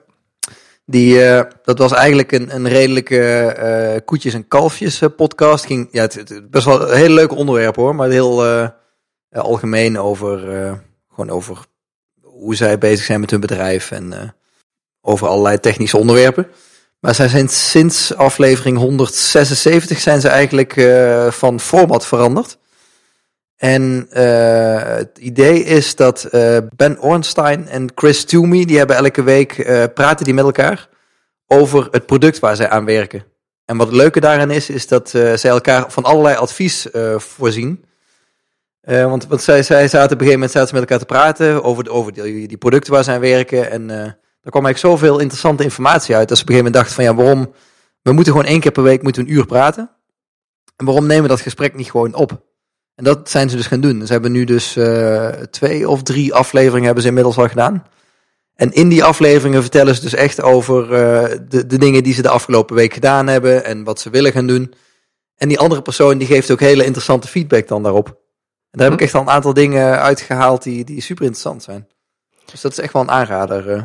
Die, 0.86 1.16
uh, 1.16 1.42
dat 1.64 1.78
was 1.78 1.92
eigenlijk 1.92 2.32
een, 2.32 2.56
een 2.56 2.68
redelijke 2.68 3.56
uh, 3.96 4.06
koetjes 4.06 4.34
en 4.34 4.48
kalfjes 4.48 5.02
uh, 5.02 5.10
podcast. 5.16 5.66
Ging, 5.66 5.88
ja, 5.92 6.02
het, 6.02 6.14
het, 6.14 6.52
best 6.52 6.66
wel 6.66 6.90
een 6.90 6.98
hele 6.98 7.14
leuke 7.14 7.36
onderwerp 7.36 7.76
hoor, 7.76 7.96
maar 7.96 8.10
heel 8.10 8.44
algemeen 9.30 10.00
over, 10.00 10.40
gewoon 11.10 11.30
over 11.30 11.66
hoe 12.22 12.56
zij 12.56 12.78
bezig 12.78 13.06
zijn 13.06 13.20
met 13.20 13.32
hun 13.32 13.40
bedrijf 13.40 13.92
en 13.92 14.36
over 15.08 15.28
allerlei 15.28 15.60
technische 15.60 15.98
onderwerpen. 15.98 16.48
Maar 17.00 17.16
zij 17.16 17.28
zijn 17.28 17.50
sinds 17.50 18.16
aflevering 18.16 18.78
176 18.78 20.00
zijn 20.00 20.22
ze 20.22 20.28
eigenlijk 20.28 20.74
van 21.34 21.60
format 21.60 22.06
veranderd. 22.06 22.58
En 23.58 24.08
uh, 24.12 24.84
het 24.84 25.18
idee 25.20 25.64
is 25.64 25.96
dat 25.96 26.28
uh, 26.32 26.58
Ben 26.76 27.00
Ornstein 27.00 27.68
en 27.68 27.92
Chris 27.96 28.26
Toomey, 28.26 28.66
die 28.66 28.78
hebben 28.78 28.96
elke 28.96 29.24
week, 29.24 29.56
praten 29.94 30.26
die 30.26 30.34
met 30.34 30.46
elkaar 30.46 30.90
over 31.48 31.88
het 31.92 32.06
product 32.06 32.40
waar 32.40 32.56
zij 32.56 32.70
aan 32.70 32.86
werken. 32.86 33.24
En 33.66 33.78
wat 33.78 33.88
het 33.88 33.96
leuke 33.96 34.20
daarin 34.20 34.52
is, 34.52 34.70
is 34.70 34.88
dat 34.88 35.10
zij 35.10 35.50
elkaar 35.50 35.92
van 35.92 36.04
allerlei 36.04 36.36
advies 36.36 36.88
voorzien. 37.16 37.86
want, 38.82 39.28
want 39.28 39.42
zij, 39.42 39.64
zij 39.64 39.88
zaten 39.88 40.04
op 40.04 40.22
een 40.22 40.28
gegeven 40.28 40.34
moment 40.34 40.52
zaten 40.52 40.74
met 40.74 40.84
elkaar 40.84 41.00
te 41.00 41.14
praten 41.14 41.64
over, 41.64 41.84
de, 41.84 41.90
over 41.90 42.14
die, 42.14 42.48
die 42.48 42.58
producten 42.58 42.94
waar 42.94 43.04
zij 43.04 43.14
aan 43.14 43.20
werken. 43.20 43.72
En 43.72 44.18
er 44.48 44.54
kwam 44.54 44.66
eigenlijk 44.66 44.96
zoveel 44.96 45.20
interessante 45.20 45.64
informatie 45.64 46.16
uit. 46.16 46.28
Dat 46.28 46.38
ze 46.38 46.44
op 46.44 46.50
een 46.50 46.56
gegeven 46.56 46.74
moment 46.74 46.74
dachten 46.74 46.96
van 46.96 47.04
ja, 47.04 47.24
waarom, 47.24 47.54
we 48.02 48.12
moeten 48.12 48.34
gewoon 48.34 48.48
één 48.48 48.60
keer 48.60 48.72
per 48.72 48.84
week 48.84 49.02
moeten 49.02 49.22
een 49.22 49.32
uur 49.32 49.46
praten. 49.46 49.90
En 50.76 50.86
waarom 50.86 51.06
nemen 51.06 51.24
we 51.24 51.30
dat 51.30 51.42
gesprek 51.42 51.76
niet 51.76 51.92
gewoon 51.92 52.14
op? 52.14 52.46
En 52.96 53.04
dat 53.04 53.30
zijn 53.30 53.50
ze 53.50 53.56
dus 53.56 53.68
gaan 53.68 53.82
doen. 53.82 54.06
Ze 54.06 54.12
hebben 54.12 54.32
nu 54.32 54.44
dus 54.44 54.76
uh, 54.76 55.28
twee 55.28 55.90
of 55.90 56.04
drie 56.04 56.34
afleveringen 56.34 56.86
hebben 56.86 57.02
ze 57.02 57.08
inmiddels 57.08 57.38
al 57.38 57.48
gedaan. 57.48 57.86
En 58.56 58.72
in 58.72 58.90
die 58.90 59.04
afleveringen 59.04 59.62
vertellen 59.62 59.96
ze 59.96 60.02
dus 60.02 60.14
echt 60.14 60.42
over 60.42 60.84
uh, 60.84 61.38
de, 61.48 61.66
de 61.66 61.78
dingen 61.78 62.04
die 62.04 62.14
ze 62.14 62.22
de 62.22 62.30
afgelopen 62.30 62.76
week 62.76 62.94
gedaan 62.94 63.28
hebben 63.28 63.66
en 63.66 63.84
wat 63.84 64.00
ze 64.00 64.10
willen 64.10 64.32
gaan 64.32 64.48
doen. 64.48 64.74
En 65.36 65.48
die 65.48 65.60
andere 65.60 65.82
persoon 65.82 66.18
die 66.18 66.28
geeft 66.28 66.52
ook 66.52 66.60
hele 66.60 66.86
interessante 66.86 67.28
feedback 67.28 67.68
dan 67.68 67.84
daarop. 67.84 68.08
En 68.08 68.80
daar 68.80 68.90
heb 68.90 69.00
ik 69.00 69.06
echt 69.06 69.16
al 69.16 69.22
een 69.22 69.30
aantal 69.30 69.54
dingen 69.54 70.02
uitgehaald 70.02 70.64
die, 70.64 70.84
die 70.86 71.02
super 71.02 71.24
interessant 71.24 71.64
zijn. 71.64 71.88
Dus 72.46 72.62
dat 72.62 72.72
is 72.72 72.80
echt 72.80 72.94
wel 72.94 73.02
een 73.02 73.12
aanrader. 73.12 73.76
Uh. 73.76 73.82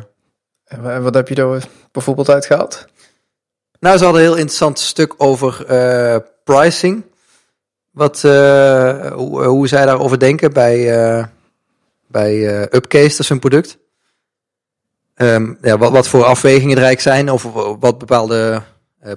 En 0.81 1.03
wat 1.03 1.13
heb 1.13 1.27
je 1.27 1.35
er 1.35 1.67
bijvoorbeeld 1.91 2.29
uitgehaald? 2.29 2.85
Nou, 3.79 3.97
ze 3.97 4.03
hadden 4.03 4.21
een 4.21 4.27
heel 4.27 4.37
interessant 4.37 4.79
stuk 4.79 5.13
over 5.17 5.65
pricing. 6.43 7.03
Wat, 7.91 8.23
uh, 8.25 9.11
hoe, 9.11 9.43
hoe 9.43 9.67
zij 9.67 9.85
daarover 9.85 10.19
denken 10.19 10.53
bij, 10.53 11.07
uh, 11.17 11.25
bij 12.07 12.63
Upcase, 12.63 13.09
dat 13.09 13.19
is 13.19 13.29
hun 13.29 13.39
product. 13.39 13.77
Um, 15.15 15.57
ja, 15.61 15.77
wat, 15.77 15.91
wat 15.91 16.07
voor 16.07 16.23
afwegingen 16.23 16.77
er 16.77 16.83
eigenlijk 16.83 17.15
zijn, 17.15 17.31
of 17.31 17.43
wat 17.79 17.97
bepaalde 17.97 18.61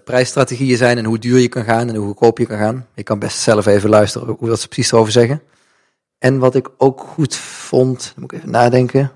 prijsstrategieën 0.05 0.77
zijn 0.77 0.99
en 0.99 1.05
hoe 1.05 1.19
duur 1.19 1.39
je 1.39 1.49
kan 1.49 1.65
gaan 1.65 1.89
en 1.89 1.95
hoe 1.95 2.07
goedkoop 2.07 2.39
je 2.39 2.47
kan 2.47 2.59
gaan. 2.59 2.87
Ik 2.95 3.05
kan 3.05 3.19
best 3.19 3.39
zelf 3.39 3.67
even 3.67 3.91
luisteren 3.91 4.37
hoe 4.39 4.49
dat 4.49 4.61
ze 4.61 4.69
precies 4.69 4.93
erover 4.93 5.13
zeggen. 5.13 5.43
En 6.19 6.39
wat 6.39 6.55
ik 6.55 6.69
ook 6.79 7.01
goed 7.01 7.37
vond, 7.37 8.13
moet 8.17 8.33
ik 8.33 8.39
even 8.39 8.51
nadenken. 8.51 9.13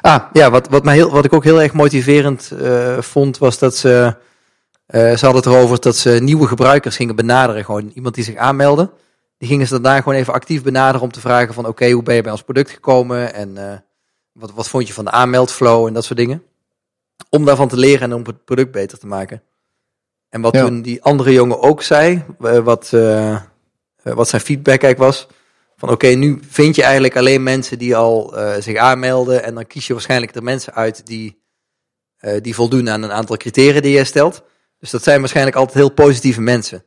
Ah, 0.00 0.24
ja, 0.32 0.50
wat, 0.50 0.68
wat, 0.68 0.84
mij 0.84 0.94
heel, 0.94 1.10
wat 1.10 1.24
ik 1.24 1.32
ook 1.32 1.44
heel 1.44 1.62
erg 1.62 1.72
motiverend 1.72 2.52
vond, 3.00 3.38
was 3.38 3.58
dat 3.58 3.76
ze 3.76 4.14
uh, 4.90 5.16
ze 5.16 5.24
hadden 5.24 5.42
het 5.42 5.46
erover 5.46 5.80
dat 5.80 5.96
ze 5.96 6.10
nieuwe 6.10 6.46
gebruikers 6.46 6.96
gingen 6.96 7.16
benaderen. 7.16 7.64
Gewoon 7.64 7.90
iemand 7.94 8.14
die 8.14 8.24
zich 8.24 8.36
aanmeldde. 8.36 8.90
Die 9.38 9.48
gingen 9.48 9.66
ze 9.66 9.80
daarna 9.80 9.98
gewoon 10.00 10.18
even 10.18 10.32
actief 10.32 10.62
benaderen 10.62 11.00
om 11.00 11.12
te 11.12 11.20
vragen 11.20 11.54
van... 11.54 11.66
oké, 11.66 11.90
hoe 11.90 12.02
ben 12.02 12.14
je 12.14 12.22
bij 12.22 12.32
ons 12.32 12.42
product 12.42 12.70
gekomen? 12.70 13.34
En 13.34 13.48
uh, 13.56 13.72
wat, 14.32 14.52
wat 14.52 14.68
vond 14.68 14.86
je 14.86 14.92
van 14.92 15.04
de 15.04 15.10
aanmeldflow 15.10 15.86
en 15.86 15.92
dat 15.92 16.04
soort 16.04 16.18
dingen? 16.18 16.42
Om 17.28 17.44
daarvan 17.44 17.68
te 17.68 17.76
leren 17.76 18.10
en 18.10 18.14
om 18.14 18.24
het 18.26 18.44
product 18.44 18.70
beter 18.70 18.98
te 18.98 19.06
maken. 19.06 19.42
En 20.28 20.40
wat 20.40 20.54
ja. 20.54 20.64
toen 20.64 20.82
die 20.82 21.02
andere 21.02 21.32
jongen 21.32 21.60
ook 21.60 21.82
zei, 21.82 22.24
wat, 22.38 22.90
wat 24.02 24.28
zijn 24.28 24.42
feedback 24.42 24.82
eigenlijk 24.82 24.98
was... 24.98 25.26
van 25.80 25.90
oké, 25.90 26.06
nu 26.06 26.38
vind 26.48 26.76
je 26.76 26.82
eigenlijk 26.82 27.16
alleen 27.16 27.42
mensen 27.42 27.78
die 27.78 27.96
al 27.96 28.34
zich 28.58 28.76
aanmelden... 28.76 29.44
en 29.44 29.54
dan 29.54 29.66
kies 29.66 29.86
je 29.86 29.92
waarschijnlijk 29.92 30.32
de 30.32 30.42
mensen 30.42 30.74
uit 30.74 31.06
die, 31.06 31.42
die 32.42 32.54
voldoen 32.54 32.90
aan 32.90 33.02
een 33.02 33.12
aantal 33.12 33.36
criteria 33.36 33.80
die 33.80 33.96
je 33.96 34.04
stelt... 34.04 34.42
Dus 34.80 34.90
dat 34.90 35.02
zijn 35.02 35.20
waarschijnlijk 35.20 35.56
altijd 35.56 35.76
heel 35.76 35.90
positieve 35.90 36.40
mensen. 36.40 36.84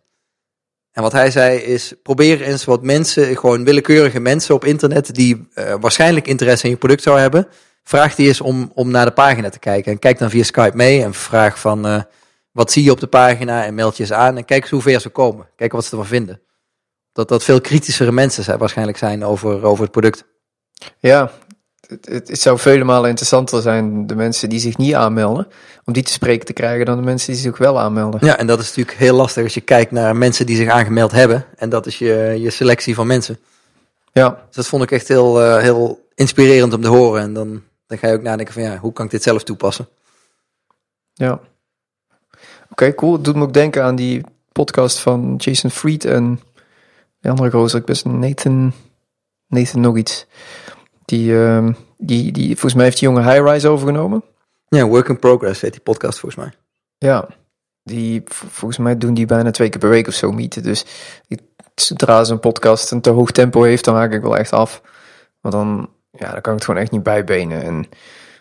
En 0.91 1.01
wat 1.01 1.11
hij 1.11 1.31
zei 1.31 1.59
is, 1.59 1.93
probeer 2.03 2.41
eens 2.41 2.65
wat 2.65 2.83
mensen, 2.83 3.37
gewoon 3.37 3.63
willekeurige 3.63 4.19
mensen 4.19 4.55
op 4.55 4.65
internet, 4.65 5.15
die 5.15 5.47
uh, 5.55 5.73
waarschijnlijk 5.79 6.27
interesse 6.27 6.65
in 6.65 6.71
je 6.71 6.77
product 6.77 7.03
zou 7.03 7.19
hebben, 7.19 7.47
vraag 7.83 8.15
die 8.15 8.27
eens 8.27 8.41
om, 8.41 8.71
om 8.73 8.91
naar 8.91 9.05
de 9.05 9.11
pagina 9.11 9.49
te 9.49 9.59
kijken. 9.59 9.91
En 9.91 9.99
kijk 9.99 10.17
dan 10.17 10.29
via 10.29 10.43
Skype 10.43 10.75
mee 10.75 11.03
en 11.03 11.13
vraag 11.13 11.59
van, 11.59 12.05
wat 12.51 12.71
zie 12.71 12.83
je 12.83 12.91
op 12.91 12.99
de 12.99 13.07
pagina 13.07 13.65
en 13.65 13.75
meld 13.75 13.97
je 13.97 14.03
eens 14.03 14.11
aan 14.11 14.37
en 14.37 14.45
kijk 14.45 14.61
eens 14.61 14.71
hoe 14.71 14.81
ver 14.81 15.01
ze 15.01 15.09
komen. 15.09 15.47
Kijk 15.55 15.71
wat 15.71 15.85
ze 15.85 15.91
ervan 15.91 16.05
vinden. 16.05 16.41
Dat 17.13 17.27
dat 17.27 17.43
veel 17.43 17.61
kritischere 17.61 18.11
mensen 18.11 18.43
zijn, 18.43 18.57
waarschijnlijk 18.57 18.97
zijn 18.97 19.25
over, 19.25 19.63
over 19.63 19.83
het 19.83 19.91
product. 19.91 20.25
Ja, 20.99 21.31
het, 21.87 22.05
het, 22.05 22.27
het 22.27 22.39
zou 22.39 22.59
vele 22.59 22.83
malen 22.83 23.09
interessanter 23.09 23.61
zijn 23.61 24.07
de 24.07 24.15
mensen 24.15 24.49
die 24.49 24.59
zich 24.59 24.77
niet 24.77 24.93
aanmelden, 24.93 25.47
om 25.85 25.93
die 25.93 26.03
te 26.03 26.11
spreken 26.11 26.45
te 26.45 26.53
krijgen 26.53 26.85
dan 26.85 26.97
de 26.97 27.03
mensen 27.03 27.33
die 27.33 27.41
zich 27.41 27.57
wel 27.57 27.79
aanmelden. 27.79 28.25
Ja, 28.25 28.37
en 28.37 28.47
dat 28.47 28.59
is 28.59 28.67
natuurlijk 28.67 28.97
heel 28.97 29.15
lastig 29.15 29.43
als 29.43 29.53
je 29.53 29.61
kijkt 29.61 29.91
naar 29.91 30.15
mensen 30.15 30.45
die 30.45 30.55
zich 30.55 30.69
aangemeld 30.69 31.11
hebben. 31.11 31.45
En 31.55 31.69
dat 31.69 31.85
is 31.85 31.97
je, 31.97 32.35
je 32.39 32.49
selectie 32.49 32.95
van 32.95 33.07
mensen. 33.07 33.39
Ja, 34.11 34.29
Dus 34.47 34.55
dat 34.55 34.67
vond 34.67 34.83
ik 34.83 34.91
echt 34.91 35.07
heel, 35.07 35.41
eh, 35.41 35.57
heel 35.57 36.07
inspirerend 36.15 36.73
om 36.73 36.81
te 36.81 36.87
horen. 36.87 37.21
En 37.21 37.33
dan, 37.33 37.63
dan 37.87 37.97
ga 37.97 38.07
je 38.07 38.13
ook 38.13 38.21
nadenken 38.21 38.53
van 38.53 38.63
ja, 38.63 38.77
hoe 38.77 38.93
kan 38.93 39.05
ik 39.05 39.11
dit 39.11 39.23
zelf 39.23 39.43
toepassen? 39.43 39.87
ja. 41.13 41.39
Oké, 42.69 42.93
cool. 42.93 43.13
Het 43.13 43.23
doet 43.23 43.35
me 43.35 43.41
ook 43.43 43.53
denken 43.53 43.83
aan 43.83 43.95
die 43.95 44.23
podcast 44.51 44.99
van 44.99 45.35
Jason 45.37 45.69
Fried 45.69 46.05
en 46.05 46.39
de 47.23 47.29
andere 47.29 47.51
gozer, 47.51 47.79
ik 47.79 47.85
best 47.85 48.05
Nathan, 48.05 48.73
Nathan 49.47 49.81
nog 49.81 49.97
iets. 49.97 50.25
Die, 51.05 51.37
ehm, 51.37 51.73
die, 51.97 52.31
die, 52.31 52.47
volgens 52.47 52.73
mij 52.73 52.83
heeft 52.83 52.99
die 52.99 53.07
jongen 53.07 53.23
High 53.23 53.49
Rise 53.49 53.67
overgenomen. 53.67 54.23
Ja, 54.67 54.85
Work 54.85 55.07
in 55.07 55.19
Progress 55.19 55.61
heet 55.61 55.71
die 55.71 55.81
podcast 55.81 56.19
volgens 56.19 56.43
mij. 56.43 56.53
Ja, 56.97 57.27
die, 57.83 58.23
volgens 58.25 58.77
mij 58.77 58.97
doen 58.97 59.13
die 59.13 59.25
bijna 59.25 59.51
twee 59.51 59.69
keer 59.69 59.79
per 59.79 59.89
week 59.89 60.07
of 60.07 60.13
zo 60.13 60.31
meeten. 60.31 60.63
Dus 60.63 60.85
zodra 61.75 62.23
ze 62.23 62.31
een 62.31 62.39
podcast 62.39 62.91
een 62.91 63.01
te 63.01 63.09
hoog 63.09 63.31
tempo 63.31 63.61
heeft, 63.61 63.85
dan 63.85 63.95
haak 63.95 64.13
ik 64.13 64.21
wel 64.21 64.37
echt 64.37 64.51
af. 64.51 64.81
Want 65.41 65.53
dan, 65.53 65.89
ja, 66.11 66.31
dan 66.31 66.41
kan 66.41 66.53
ik 66.53 66.59
het 66.59 66.65
gewoon 66.65 66.81
echt 66.81 66.91
niet 66.91 67.03
bijbenen. 67.03 67.63
En 67.63 67.85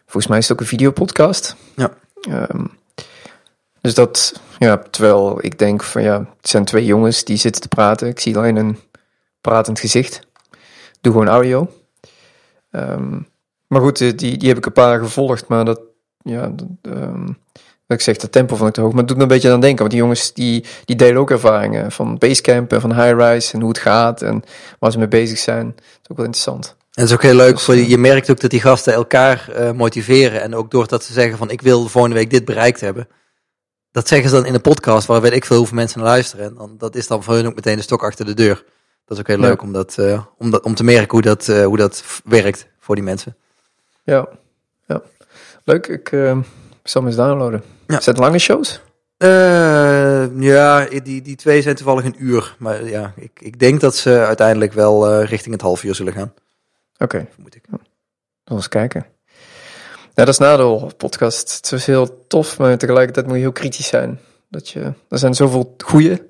volgens 0.05 0.27
mij 0.27 0.39
is 0.39 0.49
het 0.49 0.53
ook 0.53 0.61
een 0.61 0.67
videopodcast. 0.67 1.57
Ja. 1.77 1.93
Ehm, 2.21 2.65
dus 3.83 3.95
dat, 3.95 4.41
ja, 4.59 4.83
terwijl 4.91 5.39
ik 5.45 5.59
denk 5.59 5.83
van 5.83 6.03
ja, 6.03 6.19
het 6.19 6.49
zijn 6.49 6.65
twee 6.65 6.85
jongens 6.85 7.25
die 7.25 7.37
zitten 7.37 7.63
te 7.63 7.69
praten. 7.69 8.09
Ik 8.09 8.21
zie 8.21 8.37
alleen 8.37 8.57
een 8.57 8.79
pratend 9.41 9.81
gezicht. 9.81 10.21
Doe 11.01 11.13
gewoon 11.13 11.29
audio. 11.29 11.71
Ehm, 12.71 13.19
maar 13.67 13.81
goed, 13.81 14.01
eh, 14.01 14.17
die, 14.17 14.37
die 14.37 14.49
heb 14.49 14.59
ik 14.59 14.67
een 14.67 14.73
paar 14.73 14.99
gevolgd, 14.99 15.49
maar 15.49 15.65
dat, 15.65 15.81
ja, 16.23 16.49
dat, 16.49 16.67
ehm, 16.83 17.27
wat 17.87 17.99
ik 17.99 18.01
zeg, 18.01 18.17
de 18.17 18.31
tempo 18.31 18.57
vond 18.57 18.69
ik 18.69 18.75
te 18.75 18.81
hoog. 18.81 18.91
Maar 18.91 18.99
het 18.99 19.09
doet 19.09 19.17
me 19.17 19.23
een 19.23 19.29
beetje 19.29 19.53
aan 19.53 19.61
denken, 19.61 19.79
want 19.79 19.91
die 19.91 20.01
jongens 20.01 20.33
die, 20.33 20.65
die 20.85 20.97
delen 20.97 21.21
ook 21.21 21.31
ervaringen 21.31 21.93
van 21.93 22.19
Basecamp 22.19 22.73
en 22.73 22.81
van 22.81 22.95
High-Rise 22.95 23.53
en 23.53 23.61
hoe 23.61 23.69
het 23.69 23.79
gaat 23.79 24.23
en 24.23 24.43
waar 24.79 24.93
ze 24.93 24.99
mee 24.99 25.09
bezig 25.09 25.39
zijn. 25.39 25.67
Dat 25.67 25.85
is 26.03 26.11
ook 26.11 26.17
wel 26.17 26.27
interessant. 26.27 26.67
En 26.67 27.03
het 27.03 27.09
is 27.09 27.15
ook 27.15 27.23
heel 27.23 27.35
leuk, 27.35 27.55
Dus, 27.55 27.63
voor 27.63 27.75
die, 27.75 27.85
eh, 27.85 27.91
je 27.91 27.99
merkt 27.99 28.31
ook 28.31 28.41
dat 28.41 28.51
die 28.51 28.61
gasten 28.61 28.93
elkaar 28.93 29.49
eh, 29.49 29.73
motiveren. 29.73 30.43
En 30.43 30.55
ook 30.55 30.71
doordat 30.71 31.05
ze 31.05 31.13
zeggen 31.13 31.39
van 31.39 31.51
ik 31.51 31.61
wil 31.61 31.89
volgende 31.89 32.17
week 32.17 32.31
dit 32.31 32.45
bereikt 32.45 32.81
hebben. 32.81 33.09
Dat 33.93 34.09
zeggen 34.09 34.29
ze 34.31 34.35
dan 34.37 34.47
in 34.47 34.55
een 34.55 34.61
podcast 34.61 35.07
waar 35.07 35.21
weet 35.21 35.33
ik 35.33 35.45
veel 35.45 35.57
hoeveel 35.57 35.77
mensen 35.77 35.99
naar 36.01 36.09
luisteren. 36.09 36.45
En 36.47 36.55
dan, 36.55 36.75
dat 36.79 36.95
is 36.95 37.07
dan 37.07 37.23
voor 37.23 37.35
hun 37.35 37.47
ook 37.47 37.55
meteen 37.55 37.77
de 37.77 37.83
stok 37.83 38.03
achter 38.05 38.25
de 38.25 38.35
deur. 38.35 38.65
Dat 39.05 39.17
is 39.17 39.19
ook 39.19 39.27
heel 39.27 39.41
Ja. 39.41 39.47
leuk 39.49 39.63
om, 39.63 39.73
dat, 39.73 39.99
eh, 39.99 40.25
om, 40.39 40.51
dat, 40.51 40.63
om 40.65 40.75
te 40.75 40.85
merken 40.85 41.11
hoe 41.11 41.23
dat, 41.23 41.49
eh, 41.49 41.65
hoe 41.65 41.77
dat 41.77 42.05
werkt 42.25 42.67
voor 42.79 42.95
die 42.95 43.05
mensen. 43.05 43.37
Ja, 44.03 44.29
ja. 44.87 45.03
leuk. 45.65 45.87
Ik 45.87 46.13
eh, 46.13 46.39
zal 46.83 47.01
hem 47.03 47.07
eens 47.11 47.17
downloaden. 47.21 47.63
Ja. 47.87 48.01
Zijn 48.01 48.17
het 48.17 48.25
lange 48.25 48.39
shows? 48.39 48.81
Ja, 50.39 50.85
die, 51.03 51.23
die 51.23 51.37
twee 51.37 51.63
zijn 51.63 51.77
toevallig 51.77 52.05
een 52.05 52.25
uur. 52.25 52.57
Maar 52.59 52.85
ja, 52.85 53.13
ik, 53.17 53.31
ik 53.41 53.59
denk 53.59 53.81
dat 53.81 53.97
ze 53.97 54.25
uiteindelijk 54.25 54.73
wel 54.73 55.23
richting 55.23 55.53
het 55.55 55.63
half 55.63 55.85
uur 55.85 55.95
zullen 55.95 56.13
gaan. 56.13 56.35
Oké, 56.99 57.27
Vermoed 57.35 57.55
ik. 57.55 57.65
dan 58.45 58.57
eens 58.57 58.69
kijken. 58.69 59.07
Ja, 60.15 60.25
dat 60.25 60.29
is 60.29 60.39
nadeel 60.39 60.93
podcast. 60.97 61.57
Het 61.57 61.73
is 61.73 61.87
heel 61.87 62.27
tof, 62.27 62.59
maar 62.59 62.79
tegelijkertijd 62.79 63.27
moet 63.27 63.35
je 63.35 63.41
heel 63.41 63.53
kritisch 63.53 63.89
zijn. 63.89 64.21
Dat 64.49 64.69
je, 64.69 64.93
er 65.09 65.19
zijn 65.19 65.35
zoveel 65.35 65.75
goeie. 65.85 66.23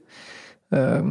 Ehm 0.68 1.10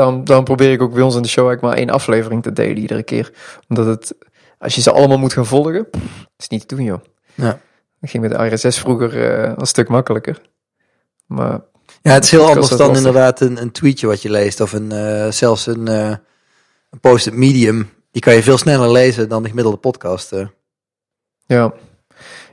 dan, 0.00 0.24
dan 0.24 0.44
probeer 0.44 0.72
ik 0.72 0.82
ook 0.82 0.92
bij 0.92 1.02
ons 1.02 1.16
in 1.16 1.22
de 1.22 1.28
show 1.28 1.46
eigenlijk 1.46 1.74
maar 1.74 1.84
één 1.84 1.94
aflevering 1.94 2.42
te 2.42 2.52
delen 2.52 2.78
iedere 2.78 3.02
keer. 3.02 3.32
Omdat 3.68 3.86
het, 3.86 4.14
als 4.58 4.74
je 4.74 4.80
ze 4.80 4.90
allemaal 4.90 5.18
moet 5.18 5.32
gaan 5.32 5.46
volgen, 5.46 5.88
is 6.36 6.48
niet 6.48 6.68
te 6.68 6.74
doen 6.74 6.84
joh. 6.84 7.00
Ja. 7.34 7.60
Dat 8.00 8.10
ging 8.10 8.22
met 8.22 8.32
de 8.32 8.46
RSS 8.46 8.78
vroeger 8.78 9.32
eh, 9.32 9.52
een 9.56 9.66
stuk 9.66 9.88
makkelijker. 9.88 10.40
Maar 11.26 11.60
Ja, 12.02 12.12
het 12.12 12.24
is 12.24 12.30
heel 12.30 12.46
anders 12.46 12.68
dan 12.68 12.78
lastig. 12.78 12.96
inderdaad 12.96 13.40
een, 13.40 13.60
een 13.60 13.72
tweetje 13.72 14.06
wat 14.06 14.22
je 14.22 14.30
leest. 14.30 14.60
Of 14.60 14.72
een, 14.72 14.92
eh, 14.92 15.30
zelfs 15.30 15.66
een, 15.66 15.88
eh, 15.88 16.14
een 16.90 17.00
post 17.00 17.26
op 17.26 17.34
Medium. 17.34 17.90
Die 18.10 18.22
kan 18.22 18.34
je 18.34 18.42
veel 18.42 18.58
sneller 18.58 18.90
lezen 18.90 19.28
dan 19.28 19.42
de 19.42 19.48
gemiddelde 19.48 19.78
podcast. 19.78 20.32
Ja. 21.50 21.72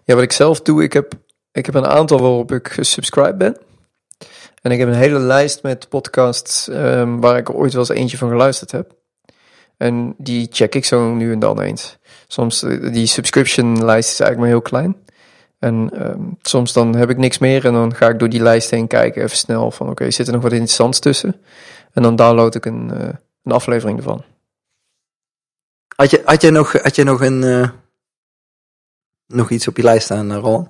ja, 0.03 0.13
wat 0.13 0.23
ik 0.23 0.31
zelf 0.31 0.61
doe, 0.61 0.83
ik 0.83 0.93
heb, 0.93 1.13
ik 1.51 1.65
heb 1.65 1.75
een 1.75 1.85
aantal 1.85 2.19
waarop 2.19 2.51
ik 2.51 2.67
gesubscribed 2.67 3.37
ben. 3.37 3.57
En 4.61 4.71
ik 4.71 4.79
heb 4.79 4.87
een 4.87 4.93
hele 4.93 5.19
lijst 5.19 5.63
met 5.63 5.89
podcasts 5.89 6.67
ehm, 6.67 7.19
waar 7.19 7.37
ik 7.37 7.49
ooit 7.49 7.71
wel 7.73 7.81
eens 7.81 7.99
eentje 7.99 8.17
van 8.17 8.29
geluisterd 8.29 8.71
heb. 8.71 8.95
En 9.77 10.15
die 10.17 10.47
check 10.51 10.75
ik 10.75 10.85
zo 10.85 11.13
nu 11.13 11.31
en 11.31 11.39
dan 11.39 11.61
eens. 11.61 11.97
Soms, 12.27 12.63
eh, 12.63 12.91
die 12.91 13.07
subscription 13.07 13.85
lijst 13.85 14.11
is 14.11 14.19
eigenlijk 14.19 14.39
maar 14.39 14.49
heel 14.49 14.69
klein. 14.69 14.97
En 15.59 15.89
ehm, 15.93 16.21
soms 16.41 16.73
dan 16.73 16.95
heb 16.95 17.09
ik 17.09 17.17
niks 17.17 17.37
meer 17.37 17.65
en 17.65 17.73
dan 17.73 17.95
ga 17.95 18.09
ik 18.09 18.19
door 18.19 18.29
die 18.29 18.41
lijst 18.41 18.69
heen 18.69 18.87
kijken 18.87 19.23
even 19.23 19.37
snel 19.37 19.71
van 19.71 19.89
oké, 19.89 20.11
zit 20.11 20.27
er 20.27 20.33
nog 20.33 20.41
wat 20.41 20.51
interessants 20.51 20.99
tussen? 20.99 21.35
En 21.93 22.03
dan 22.03 22.15
download 22.15 22.55
ik 22.55 22.65
een, 22.65 22.91
eh, 22.93 23.09
een 23.43 23.51
aflevering 23.51 23.97
ervan. 23.97 24.23
Had, 25.95 26.09
je, 26.09 26.21
had, 26.25 26.41
je 26.41 26.51
nog, 26.51 26.81
had 26.81 26.95
je 26.95 27.03
nog 27.03 27.21
een... 27.21 27.43
eh, 27.43 27.69
nog 29.27 29.49
iets 29.49 29.67
op 29.67 29.77
je 29.77 29.83
lijst 29.83 30.05
staan, 30.05 30.31
eh, 30.31 30.37
Roland? 30.37 30.69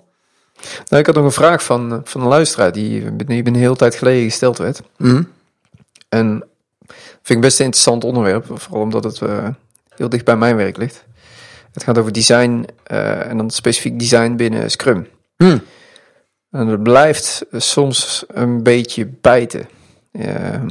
Nou, 0.86 1.02
ik 1.02 1.06
had 1.06 1.16
nog 1.16 1.24
een 1.24 1.32
vraag 1.32 1.64
van, 1.64 1.94
eh, 1.94 2.00
van 2.04 2.22
een 2.22 2.28
luisteraar 2.28 2.72
die, 2.72 3.16
die 3.16 3.46
een 3.48 3.56
hele 3.56 3.76
tijd 3.76 3.96
geleden 3.96 4.24
gesteld 4.24 4.58
werd. 4.58 4.82
Mhm. 4.98 5.24
En 6.10 6.44
vind 7.28 7.40
ik 7.40 7.42
best 7.42 7.60
een 7.60 7.66
interessant 7.66 8.04
onderwerp, 8.04 8.46
vooral 8.54 8.82
omdat 8.82 9.04
het 9.04 9.22
eh, 9.22 9.48
heel 9.96 10.10
dicht 10.10 10.26
bij 10.26 10.38
mijn 10.38 10.56
werk 10.56 10.78
ligt. 10.78 11.06
Het 11.72 11.84
gaat 11.84 11.98
over 11.98 12.12
design 12.12 12.66
eh, 12.84 13.30
en 13.30 13.38
dan 13.38 13.50
specifiek 13.50 14.00
design 14.00 14.36
binnen 14.36 14.72
Scrum. 14.72 15.08
Hmm. 15.36 15.62
En 16.52 16.68
het 16.68 16.84
blijft 16.84 17.46
soms 17.52 18.24
een 18.28 18.64
beetje 18.64 19.06
bijten 19.06 19.68
eh, 20.12 20.62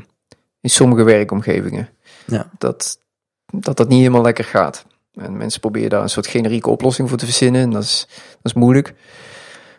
in 0.61 0.71
sommige 0.71 1.03
werkomgevingen. 1.03 1.89
Ja. 2.27 2.51
Dat, 2.59 2.99
dat 3.47 3.77
dat 3.77 3.89
niet 3.89 3.99
helemaal 3.99 4.23
lekker 4.23 4.45
gaat. 4.45 4.85
En 5.17 5.37
mensen 5.37 5.61
proberen 5.61 5.91
daar 5.91 6.03
een 6.03 6.09
soort 6.09 6.27
generieke 6.27 6.71
oplossing 6.71 7.09
voor 7.09 7.19
te 7.19 7.25
verzinnen. 7.25 7.63
En 7.63 7.71
dat 7.71 7.83
is, 7.83 8.07
dat 8.09 8.39
is 8.43 8.55
moeilijk. 8.55 8.95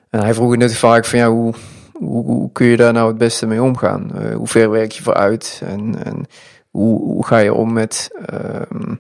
En 0.10 0.20
hij 0.20 0.34
vroeg 0.34 0.56
net 0.56 0.76
vaak 0.76 1.06
van 1.06 1.20
ja, 1.20 1.30
hoe, 1.30 1.54
hoe, 1.94 2.26
hoe 2.26 2.52
kun 2.52 2.66
je 2.68 2.78
daar 2.78 2.94
nou 2.94 3.08
het 3.08 3.18
beste 3.18 3.46
mee 3.46 3.62
omgaan? 3.62 4.16
Eh, 4.16 4.36
hoe 4.36 4.48
ver 4.48 4.70
werk 4.70 4.92
je 4.92 5.04
vooruit? 5.04 5.62
En, 5.66 6.04
en 6.06 6.26
hoe, 6.72 7.02
hoe 7.02 7.26
ga 7.26 7.38
je 7.38 7.54
om 7.54 7.74
met, 7.74 8.10
ehm, 8.26 8.96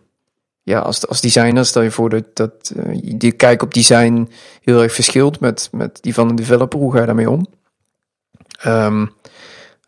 ja, 0.63 0.79
als, 0.79 1.08
als 1.08 1.22
designer, 1.22 1.65
stel 1.65 1.82
je 1.82 1.91
voor 1.91 2.10
dat, 2.10 2.24
dat 2.34 2.74
eh, 2.75 3.00
die 3.15 3.32
kijk 3.32 3.62
op 3.62 3.74
design 3.74 4.29
heel 4.62 4.82
erg 4.82 4.94
verschilt 4.94 5.39
met, 5.39 5.70
met 5.72 5.98
die 6.01 6.13
van 6.13 6.29
een 6.29 6.36
developer. 6.36 6.79
Hoe 6.79 6.94
ga 6.94 7.00
je 7.00 7.06
daarmee 7.06 7.29
om? 7.29 7.46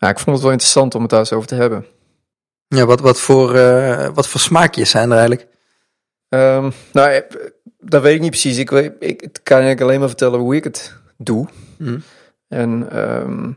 Ja, 0.00 0.08
ik 0.08 0.18
vond 0.18 0.36
het 0.36 0.44
wel 0.44 0.52
interessant 0.52 0.94
om 0.94 1.00
het 1.00 1.10
daar 1.10 1.18
eens 1.18 1.32
over 1.32 1.48
te 1.48 1.54
hebben. 1.54 1.86
Ja, 2.68 2.86
wat, 2.86 3.00
wat, 3.00 3.20
voor, 3.20 3.54
eh, 3.54 4.08
wat 4.14 4.28
voor 4.28 4.40
smaakjes 4.40 4.90
zijn 4.90 5.10
er 5.10 5.18
eigenlijk? 5.18 5.48
Ehm, 6.30 6.70
nou, 6.92 7.22
dat 7.78 8.02
weet 8.02 8.14
ik 8.14 8.20
niet 8.20 8.30
precies. 8.30 8.58
Ik, 8.58 8.70
weet, 8.70 8.92
ik 8.98 9.20
het 9.20 9.42
kan 9.42 9.56
eigenlijk 9.56 9.80
alleen 9.80 9.98
maar 9.98 10.08
vertellen 10.08 10.40
hoe 10.40 10.56
ik 10.56 10.64
het 10.64 10.94
doe. 11.16 11.48
Mhm. 11.78 11.98
En 12.48 12.90
ehm, 12.90 13.52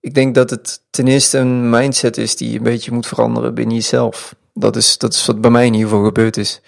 ik 0.00 0.14
denk 0.14 0.34
dat 0.34 0.50
het 0.50 0.82
ten 0.90 1.06
eerste 1.06 1.38
een 1.38 1.70
mindset 1.70 2.16
is 2.16 2.36
die 2.36 2.50
je 2.50 2.56
een 2.56 2.62
beetje 2.62 2.92
moet 2.92 3.06
veranderen 3.06 3.54
binnen 3.54 3.74
jezelf. 3.74 4.34
Dat 4.54 4.76
is, 4.76 4.98
dat 4.98 5.14
is 5.14 5.26
wat 5.26 5.40
bij 5.40 5.50
mij 5.50 5.66
in 5.66 5.74
ieder 5.74 5.88
geval 5.88 6.04
gebeurd 6.04 6.36
is. 6.36 6.60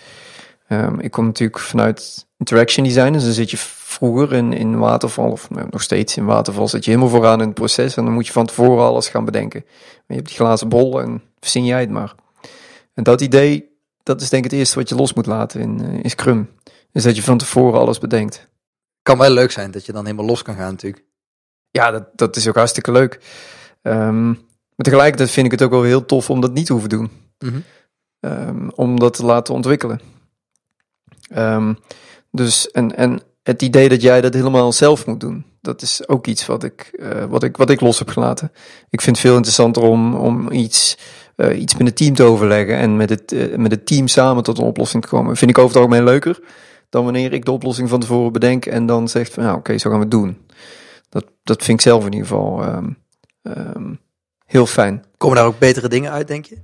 Ehm, 0.69 0.99
ik 1.01 1.11
kom 1.11 1.27
natuurlijk 1.27 1.59
vanuit 1.59 2.27
interaction 2.39 2.85
design, 2.85 3.13
dus 3.13 3.25
dan 3.25 3.33
zit 3.33 3.51
je 3.51 3.57
vroeger 3.59 4.33
in, 4.33 4.53
in 4.53 4.79
waterval, 4.79 5.31
of 5.31 5.51
nou, 5.51 5.67
nog 5.71 5.83
steeds 5.83 6.17
in 6.17 6.25
waterval, 6.25 6.69
zit 6.69 6.85
je 6.85 6.91
helemaal 6.91 7.13
vooraan 7.13 7.41
in 7.41 7.47
het 7.47 7.55
proces 7.55 7.97
en 7.97 8.05
dan 8.05 8.13
moet 8.13 8.27
je 8.27 8.33
van 8.33 8.47
tevoren 8.47 8.85
alles 8.85 9.09
gaan 9.09 9.25
bedenken. 9.25 9.63
Maar 9.65 10.05
je 10.07 10.15
hebt 10.15 10.27
die 10.27 10.37
glazen 10.37 10.69
bol 10.69 11.01
en 11.01 11.23
verzin 11.41 11.65
jij 11.65 11.81
het 11.81 11.91
maar. 11.91 12.15
En 12.95 13.03
dat 13.03 13.21
idee, 13.21 13.68
dat 14.09 14.21
is 14.21 14.29
denk 14.29 14.45
ik 14.45 14.51
het 14.51 14.59
eerste 14.59 14.79
wat 14.79 14.89
je 14.89 14.95
los 14.95 15.13
moet 15.13 15.27
laten 15.27 15.61
in, 15.61 15.81
eh, 15.85 16.03
in 16.03 16.11
Scrum. 16.11 16.51
Is 16.93 17.03
dat 17.03 17.17
je 17.17 17.23
van 17.23 17.39
tevoren 17.39 17.81
alles 17.81 17.99
bedenkt. 17.99 18.49
Kan 19.03 19.19
wel 19.19 19.31
leuk 19.31 19.51
zijn 19.51 19.71
dat 19.71 19.87
je 19.87 19.93
dan 19.93 20.05
helemaal 20.05 20.27
los 20.27 20.43
kan 20.43 20.55
gaan 20.55 20.71
natuurlijk. 20.71 21.05
Ja, 21.71 21.91
dat, 21.91 22.05
dat 22.15 22.37
is 22.37 22.49
ook 22.49 22.55
hartstikke 22.55 22.93
leuk. 22.93 23.21
Ehm, 23.83 24.27
maar 24.27 24.87
tegelijkertijd 24.87 25.31
vind 25.31 25.47
ik 25.47 25.53
het 25.53 25.63
ook 25.63 25.71
wel 25.71 25.83
heel 25.83 26.05
tof 26.05 26.31
om 26.31 26.41
dat 26.41 26.53
niet 26.53 26.67
te 26.67 26.73
hoeven 26.73 26.91
doen. 26.91 27.11
Mhm. 27.39 27.61
Ehm, 28.21 28.69
om 28.75 28.99
dat 28.99 29.15
te 29.15 29.25
laten 29.25 29.55
ontwikkelen. 29.55 30.01
Ehm, 31.29 31.75
dus, 32.31 32.71
en, 32.71 32.97
en 32.97 33.21
het 33.43 33.63
idee 33.63 33.89
dat 33.89 34.03
jij 34.03 34.21
dat 34.21 34.35
helemaal 34.35 34.73
zelf 34.73 35.07
moet 35.07 35.21
doen, 35.21 35.45
dat 35.61 35.83
is 35.83 36.09
ook 36.09 36.27
iets 36.27 36.47
wat 36.47 36.65
ik, 36.65 36.81
eh, 36.81 37.25
wat 37.25 37.43
ik, 37.43 37.57
wat 37.57 37.71
ik 37.71 37.81
los 37.81 37.99
heb 37.99 38.09
gelaten. 38.09 38.53
Ik 38.91 39.01
vind 39.01 39.17
het 39.17 39.27
veel 39.27 39.37
interessanter 39.37 39.83
om, 39.83 40.15
om 40.15 40.51
iets, 40.51 40.99
eh, 41.39 41.61
iets 41.61 41.77
met 41.77 41.87
het 41.87 41.97
team 41.97 42.15
te 42.15 42.23
overleggen 42.23 42.77
en 42.77 42.97
met 42.97 43.11
het, 43.11 43.33
eh, 43.33 43.57
met 43.57 43.71
het 43.71 43.87
team 43.87 44.09
samen 44.09 44.43
tot 44.43 44.59
een 44.59 44.65
oplossing 44.65 45.03
te 45.03 45.09
komen. 45.09 45.37
Vind 45.37 45.51
ik 45.51 45.59
over 45.59 45.71
het 45.71 45.79
algemeen 45.79 46.05
leuker 46.05 46.41
dan 46.89 47.05
wanneer 47.05 47.33
ik 47.33 47.45
de 47.45 47.51
oplossing 47.51 47.89
van 47.89 48.01
tevoren 48.01 48.33
bedenk 48.33 48.67
en 48.67 48.87
dan 48.87 49.09
zegt 49.09 49.35
van, 49.35 49.43
nou 49.43 49.59
oké, 49.59 49.79
zo 49.79 49.91
gaan 49.91 49.99
we 49.99 50.05
het 50.05 50.15
doen. 50.15 50.47
Dat, 51.09 51.25
dat 51.43 51.65
vind 51.65 51.79
ik 51.79 51.87
zelf 51.87 52.07
in 52.07 52.13
ieder 52.13 52.27
geval 52.27 52.63
ehm, 52.63 52.91
ehm, 53.43 53.95
heel 54.47 54.67
fijn. 54.67 55.05
Komen 55.17 55.37
daar 55.37 55.47
ook 55.47 55.59
betere 55.59 55.89
dingen 55.89 56.11
uit, 56.11 56.29
denk 56.29 56.45
je? 56.45 56.59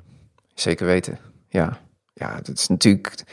Zeker 0.55 0.87
weten, 0.87 1.19
ja. 1.49 1.79
Ja, 2.15 2.41
dat 2.43 2.59
is 2.59 2.69
natuurlijk 2.69 3.25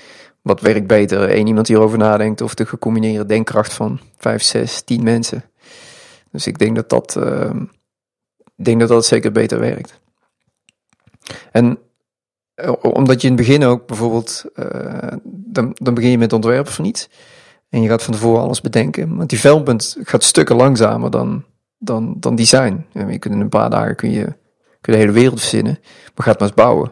wat 0.42 0.62
werkt 0.62 0.88
beter? 0.88 1.36
Eén 1.36 1.48
iemand 1.48 1.68
die 1.68 1.76
erover 1.76 1.98
nadenkt 1.98 2.42
of 2.42 2.54
de 2.54 2.66
gecombineerde 2.66 3.26
denkkracht 3.26 3.74
van 3.74 4.00
vijf, 4.18 4.42
zes, 4.44 4.82
tien 4.82 5.04
mensen. 5.04 5.44
Dus 6.32 6.48
ik 6.48 6.58
denk 6.58 6.76
dat 6.76 6.90
dat, 6.90 7.16
ehm, 7.16 7.62
ik 8.56 8.66
denk 8.66 8.80
dat 8.80 8.90
dat 8.90 9.06
zeker 9.06 9.32
beter 9.32 9.60
werkt. 9.60 10.00
En 11.52 11.78
eh, 12.54 12.74
omdat 12.82 13.22
je 13.22 13.28
in 13.28 13.34
het 13.34 13.46
begin 13.46 13.64
ook 13.64 13.88
bijvoorbeeld, 13.88 14.46
eh, 14.56 15.14
dan, 15.24 15.72
dan 15.74 15.94
begin 15.94 16.12
je 16.12 16.18
met 16.18 16.34
ontwerpen 16.34 16.74
van 16.74 16.86
iets. 16.86 17.10
En 17.70 17.82
je 17.82 17.90
gaat 17.90 18.04
van 18.04 18.14
tevoren 18.14 18.42
alles 18.42 18.62
bedenken. 18.62 19.16
Want 19.16 19.30
development 19.30 19.98
gaat 20.04 20.24
stukken 20.24 20.56
langzamer 20.56 21.12
dan, 21.12 21.44
dan, 21.78 22.16
dan 22.20 22.36
design. 22.36 22.86
Je 22.94 23.20
kunt 23.20 23.34
in 23.34 23.40
een 23.40 23.50
paar 23.50 23.70
dagen 23.70 23.96
kun 23.96 24.12
je, 24.12 24.34
kun 24.82 24.94
de 24.94 25.00
hele 25.00 25.12
wereld 25.12 25.40
verzinnen. 25.40 25.80
Maar 26.16 26.26
gaat 26.26 26.40
maar 26.40 26.48
eens 26.48 26.58
bouwen. 26.58 26.92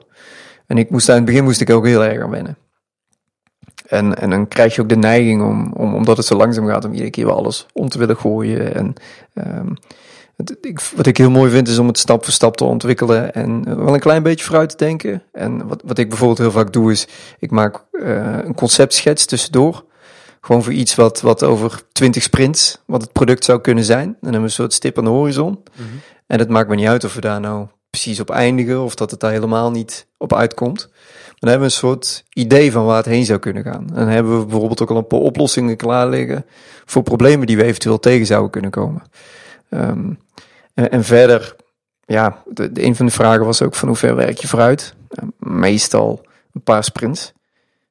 En 0.66 0.78
ik 0.78 0.90
moest 0.90 1.10
aan 1.10 1.16
het 1.16 1.26
begin 1.26 1.44
moest 1.44 1.62
ik 1.62 1.70
ook 1.70 1.86
heel 1.86 2.04
erg 2.04 2.24
aan 2.24 2.30
wennen. 2.30 2.58
En, 3.88 4.18
en 4.18 4.30
dan 4.30 4.48
krijg 4.48 4.76
je 4.76 4.82
ook 4.82 4.90
de 4.90 4.96
neiging 4.96 5.42
om, 5.42 5.74
om, 5.74 5.96
omdat 5.96 6.18
het 6.18 6.26
zo 6.26 6.36
langzaam 6.36 6.68
gaat, 6.68 6.86
om 6.86 6.92
iedere 6.92 7.10
keer 7.10 7.26
wel 7.26 7.36
alles 7.36 7.66
om 7.74 7.90
te 7.90 7.98
willen 7.98 8.18
gooien. 8.18 8.76
En 8.76 8.94
um, 9.34 9.74
het, 10.40 10.58
ik, 10.62 10.80
wat 10.96 11.06
ik 11.06 11.18
heel 11.18 11.30
mooi 11.30 11.52
vind, 11.52 11.68
is 11.68 11.78
om 11.78 11.88
het 11.88 11.98
stap 11.98 12.24
voor 12.24 12.34
stap 12.34 12.58
te 12.58 12.64
ontwikkelen 12.64 13.34
en 13.34 13.78
wel 13.84 13.94
een 13.94 14.00
klein 14.00 14.24
beetje 14.24 14.46
vooruit 14.46 14.70
te 14.70 14.78
denken. 14.78 15.24
En 15.32 15.68
wat, 15.68 15.82
wat 15.86 15.98
ik 15.98 16.10
bijvoorbeeld 16.10 16.40
heel 16.40 16.52
vaak 16.52 16.74
doe, 16.74 16.92
is 16.92 17.08
ik 17.40 17.52
maak 17.52 17.84
uh, 17.92 18.38
een 18.44 18.56
conceptschets 18.56 19.26
tussendoor. 19.26 19.84
Gewoon 20.42 20.64
voor 20.64 20.74
iets 20.74 20.96
wat, 20.96 21.22
wat 21.22 21.44
over 21.44 21.82
20 21.92 22.24
sprints, 22.24 22.78
wat 22.86 23.02
het 23.02 23.12
product 23.12 23.44
zou 23.46 23.62
kunnen 23.62 23.84
zijn. 23.84 24.08
En 24.08 24.18
dan 24.22 24.32
hebben 24.32 24.40
we 24.40 24.46
een 24.46 24.52
soort 24.52 24.74
stip 24.74 24.98
aan 24.98 25.04
de 25.04 25.10
horizon. 25.10 25.50
Mm 25.50 25.60
-hmm. 25.74 26.00
En 26.28 26.40
het 26.40 26.50
maakt 26.50 26.70
me 26.70 26.76
niet 26.76 26.88
uit 26.88 27.04
of 27.04 27.14
we 27.14 27.22
daar 27.22 27.40
nou 27.40 27.68
precies 27.90 28.20
op 28.20 28.30
eindigen 28.30 28.84
of 28.84 28.96
dat 28.96 29.12
het 29.12 29.20
daar 29.20 29.32
helemaal 29.32 29.72
niet 29.72 30.08
op 30.18 30.34
uitkomt. 30.34 30.88
Maar 30.90 31.50
dan 31.50 31.50
hebben 31.50 31.68
we 31.68 31.74
een 31.74 31.80
soort 31.80 32.24
idee 32.34 32.72
van 32.72 32.86
waar 32.86 32.98
het 32.98 33.06
heen 33.06 33.26
zou 33.26 33.40
kunnen 33.40 33.64
gaan. 33.64 33.88
En 33.88 33.96
dan 33.96 34.08
hebben 34.08 34.40
we 34.40 34.46
bijvoorbeeld 34.46 34.82
ook 34.82 34.90
al 34.90 34.98
een 34.98 35.08
paar 35.08 35.20
oplossingen 35.20 35.76
klaar 35.76 36.10
liggen 36.10 36.46
voor 36.86 37.04
problemen 37.04 37.48
die 37.48 37.58
we 37.58 37.64
eventueel 37.64 38.00
tegen 38.00 38.26
zouden 38.26 38.52
kunnen 38.52 38.72
komen. 38.72 39.02
Um, 39.70 40.20
en, 40.74 40.92
en, 40.92 41.04
verder, 41.04 41.56
ja, 42.06 42.44
de, 42.46 42.72
de, 42.72 42.84
een 42.84 42.96
van 42.96 43.06
de 43.06 43.12
vragen 43.12 43.46
was 43.46 43.62
ook 43.62 43.76
van 43.76 43.88
hoe 43.88 43.98
ver 43.98 44.16
werk 44.16 44.38
je 44.38 44.48
vooruit? 44.48 44.96
Uh, 45.10 45.30
meestal 45.38 46.26
een 46.54 46.62
paar 46.62 46.84
sprints. 46.84 47.34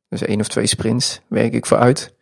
Dus 0.09 0.23
één 0.23 0.41
of 0.41 0.49
twee 0.49 0.67
sprints 0.67 1.21
werk 1.27 1.53
ik 1.53 1.67
vooruit. 1.67 2.15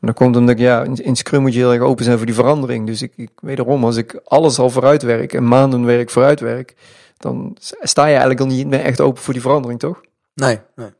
Maar 0.00 0.14
dan 0.14 0.14
komt 0.14 0.36
omdat 0.36 0.54
ik, 0.54 0.60
ja, 0.60 0.82
in, 0.82 0.94
in 0.94 1.16
Scrum 1.16 1.40
moet 1.40 1.52
je 1.52 1.58
heel 1.58 1.72
erg 1.72 1.82
open 1.82 2.04
zijn 2.04 2.16
voor 2.16 2.26
die 2.26 2.34
verandering. 2.34 2.86
Dus 2.86 3.02
ik, 3.02 3.12
ik 3.16 3.30
wederom, 3.40 3.84
als 3.84 3.96
ik 3.96 4.20
alles 4.24 4.58
al 4.58 4.70
vooruit 4.70 5.02
werk 5.02 5.32
en 5.32 5.48
maanden 5.48 5.84
werk 5.84 6.10
vooruit 6.10 6.40
werk, 6.40 6.74
dan 7.16 7.56
sta 7.80 8.02
je 8.02 8.10
eigenlijk 8.10 8.40
al 8.40 8.46
niet 8.46 8.66
meer 8.66 8.80
echt 8.80 9.00
open 9.00 9.22
voor 9.22 9.32
die 9.32 9.42
verandering, 9.42 9.80
toch? 9.80 10.00
Nee, 10.34 10.58
nee. 10.74 10.90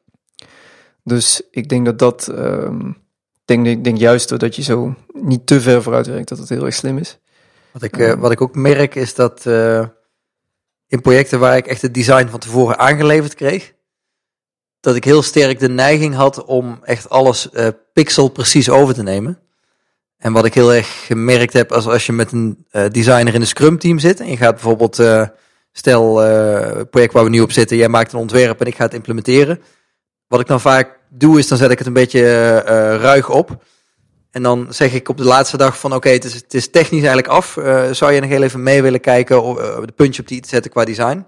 Dus 1.03 1.43
ik 1.51 1.69
denk 1.69 1.85
dat 1.85 1.99
dat, 1.99 2.29
um, 2.29 2.97
denk, 3.45 3.65
denk, 3.65 3.85
denk 3.85 3.99
juist 3.99 4.41
dat 4.41 4.57
je 4.57 4.63
zo 4.63 4.95
niet 5.13 5.47
te 5.47 5.61
ver 5.61 5.83
vooruit 5.83 6.07
werkt, 6.07 6.29
dat 6.29 6.39
het 6.39 6.49
heel 6.49 6.65
erg 6.65 6.75
slim 6.75 6.99
is. 6.99 7.19
Wat 7.73 7.83
ik, 7.83 7.97
uh, 7.97 8.13
wat 8.13 8.31
ik 8.31 8.41
ook 8.41 8.55
merk 8.55 8.95
is 8.95 9.15
dat 9.15 9.45
uh, 9.47 9.87
in 10.87 11.01
projecten 11.01 11.39
waar 11.39 11.57
ik 11.57 11.67
echt 11.67 11.83
het 11.83 11.95
design 11.95 12.27
van 12.27 12.39
tevoren 12.39 12.79
aangeleverd 12.79 13.35
kreeg, 13.35 13.73
dat 14.81 14.95
ik 14.95 15.05
heel 15.05 15.23
sterk 15.23 15.59
de 15.59 15.69
neiging 15.69 16.15
had 16.15 16.45
om 16.45 16.79
echt 16.83 17.09
alles 17.09 17.49
uh, 17.53 17.69
pixel 17.93 18.29
precies 18.29 18.71
over 18.71 18.95
te 18.95 19.03
nemen. 19.03 19.39
En 20.17 20.33
wat 20.33 20.45
ik 20.45 20.55
heel 20.55 20.75
erg 20.75 21.07
gemerkt 21.07 21.53
heb 21.53 21.73
als, 21.73 21.87
als 21.87 22.07
je 22.07 22.13
met 22.13 22.33
een 22.33 22.67
designer 22.93 23.35
in 23.35 23.41
een 23.41 23.47
scrum 23.47 23.79
team 23.79 23.99
zit 23.99 24.21
en 24.21 24.31
je 24.31 24.37
gaat 24.37 24.55
bijvoorbeeld 24.55 24.99
Stel, 25.73 26.27
uh, 26.27 26.81
project 26.91 27.13
waar 27.13 27.25
we 27.25 27.31
nu 27.31 27.41
op 27.41 27.53
zitten, 27.53 27.77
jij 27.77 27.89
maakt 27.89 28.13
een 28.13 28.19
ontwerp 28.19 28.61
en 28.61 28.67
ik 28.67 28.75
ga 28.75 28.85
het 28.85 28.95
implementeren. 28.95 29.63
Wat 30.27 30.41
ik 30.41 30.47
dan 30.47 30.61
vaak 30.61 30.99
doe, 31.09 31.39
is 31.39 31.49
dan 31.49 31.59
zet 31.59 31.71
ik 31.71 31.79
het 31.79 31.87
een 31.87 31.93
beetje 31.93 32.55
ruig 33.01 33.29
op. 33.29 33.65
En 34.31 34.43
dan 34.43 34.75
zeg 34.75 34.93
ik 34.93 35.09
op 35.09 35.17
de 35.17 35.25
laatste 35.25 35.57
dag 35.57 35.79
van 35.79 35.95
oké, 35.95 36.09
het, 36.09 36.25
is, 36.25 36.35
het 36.35 36.55
is 36.55 36.71
technisch 36.71 37.03
eigenlijk 37.03 37.29
af. 37.29 37.57
Uh, 37.57 37.91
zou 37.91 38.13
je 38.13 38.21
nog 38.21 38.31
heel 38.31 38.43
even 38.43 38.63
mee 38.63 38.83
willen 38.83 39.01
kijken, 39.01 39.43
of, 39.43 39.57
de 39.85 39.93
puntje 39.93 40.23
op 40.23 40.29
die 40.29 40.41
te 40.41 40.49
zetten 40.49 40.71
qua 40.71 40.85
design? 40.85 41.27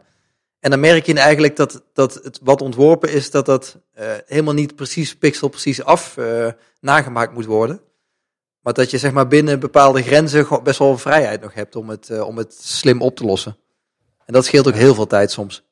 En 0.61 0.70
dan 0.70 0.81
merk 0.81 1.07
je 1.07 1.14
eigenlijk 1.14 1.57
dat, 1.57 1.83
dat 1.92 2.14
het 2.14 2.40
wat 2.42 2.61
ontworpen 2.61 3.12
is, 3.12 3.31
dat 3.31 3.46
dat 3.46 3.79
helemaal 4.26 4.55
niet 4.55 4.76
precies 4.76 5.16
pixel 5.16 5.48
precies 5.48 5.85
af 5.85 6.16
nagemaakt 6.81 7.35
moet 7.35 7.44
worden. 7.44 7.81
Maar 8.61 8.72
dat 8.72 8.90
je 8.90 8.98
zeg 8.98 9.12
maar 9.12 9.29
binnen 9.29 9.61
bepaalde 9.61 10.03
grenzen 10.03 10.46
best 10.62 10.79
wel 10.79 10.98
vrijheid 10.98 11.40
nog 11.40 11.55
hebt 11.55 11.76
om 11.76 11.88
het, 11.88 12.20
om 12.20 12.37
het 12.37 12.55
slim 12.61 13.03
op 13.03 13.16
te 13.16 13.24
lossen. 13.24 13.57
En 14.24 14.33
dat 14.33 14.44
scheelt 14.44 14.68
ook 14.68 14.74
heel 14.74 14.94
veel 14.94 15.07
tijd 15.07 15.31
soms. 15.31 15.64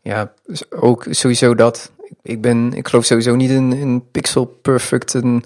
Ja, 0.00 0.34
dus 0.46 0.70
ook 0.70 1.06
sowieso 1.10 1.54
dat. 1.54 1.92
Ik, 2.22 2.40
ben, 2.40 2.72
ik 2.72 2.88
geloof 2.88 3.04
sowieso 3.04 3.34
niet 3.34 3.50
in, 3.50 3.72
in 3.72 4.10
pixel 4.10 4.44
perfect 4.44 5.14
een 5.14 5.44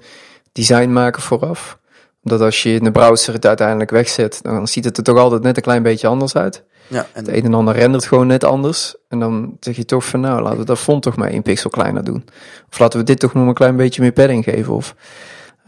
design 0.59 0.91
maken 0.91 1.21
vooraf. 1.21 1.79
Omdat 2.23 2.41
als 2.41 2.63
je 2.63 2.73
in 2.73 2.83
de 2.83 2.91
browser 2.91 3.33
het 3.33 3.45
uiteindelijk 3.45 3.89
wegzet, 3.89 4.39
dan 4.41 4.67
ziet 4.67 4.85
het 4.85 4.97
er 4.97 5.03
toch 5.03 5.17
altijd 5.17 5.41
net 5.41 5.57
een 5.57 5.63
klein 5.63 5.83
beetje 5.83 6.07
anders 6.07 6.35
uit. 6.35 6.63
Ja, 6.87 7.07
en... 7.13 7.25
Het 7.25 7.35
een 7.35 7.43
en 7.43 7.53
ander 7.53 7.75
rendert 7.75 8.05
gewoon 8.05 8.27
net 8.27 8.43
anders. 8.43 8.95
En 9.07 9.19
dan 9.19 9.57
zeg 9.59 9.75
je 9.75 9.85
toch 9.85 10.05
van 10.05 10.19
nou, 10.19 10.41
laten 10.41 10.59
we 10.59 10.65
dat 10.65 10.79
font 10.79 11.01
toch 11.03 11.15
maar 11.15 11.29
één 11.29 11.41
pixel 11.41 11.69
kleiner 11.69 12.03
doen. 12.03 12.25
Of 12.71 12.79
laten 12.79 12.99
we 12.99 13.05
dit 13.05 13.19
toch 13.19 13.33
nog 13.33 13.47
een 13.47 13.53
klein 13.53 13.75
beetje 13.75 14.01
meer 14.01 14.11
padding 14.11 14.43
geven. 14.43 14.73
Of, 14.73 14.95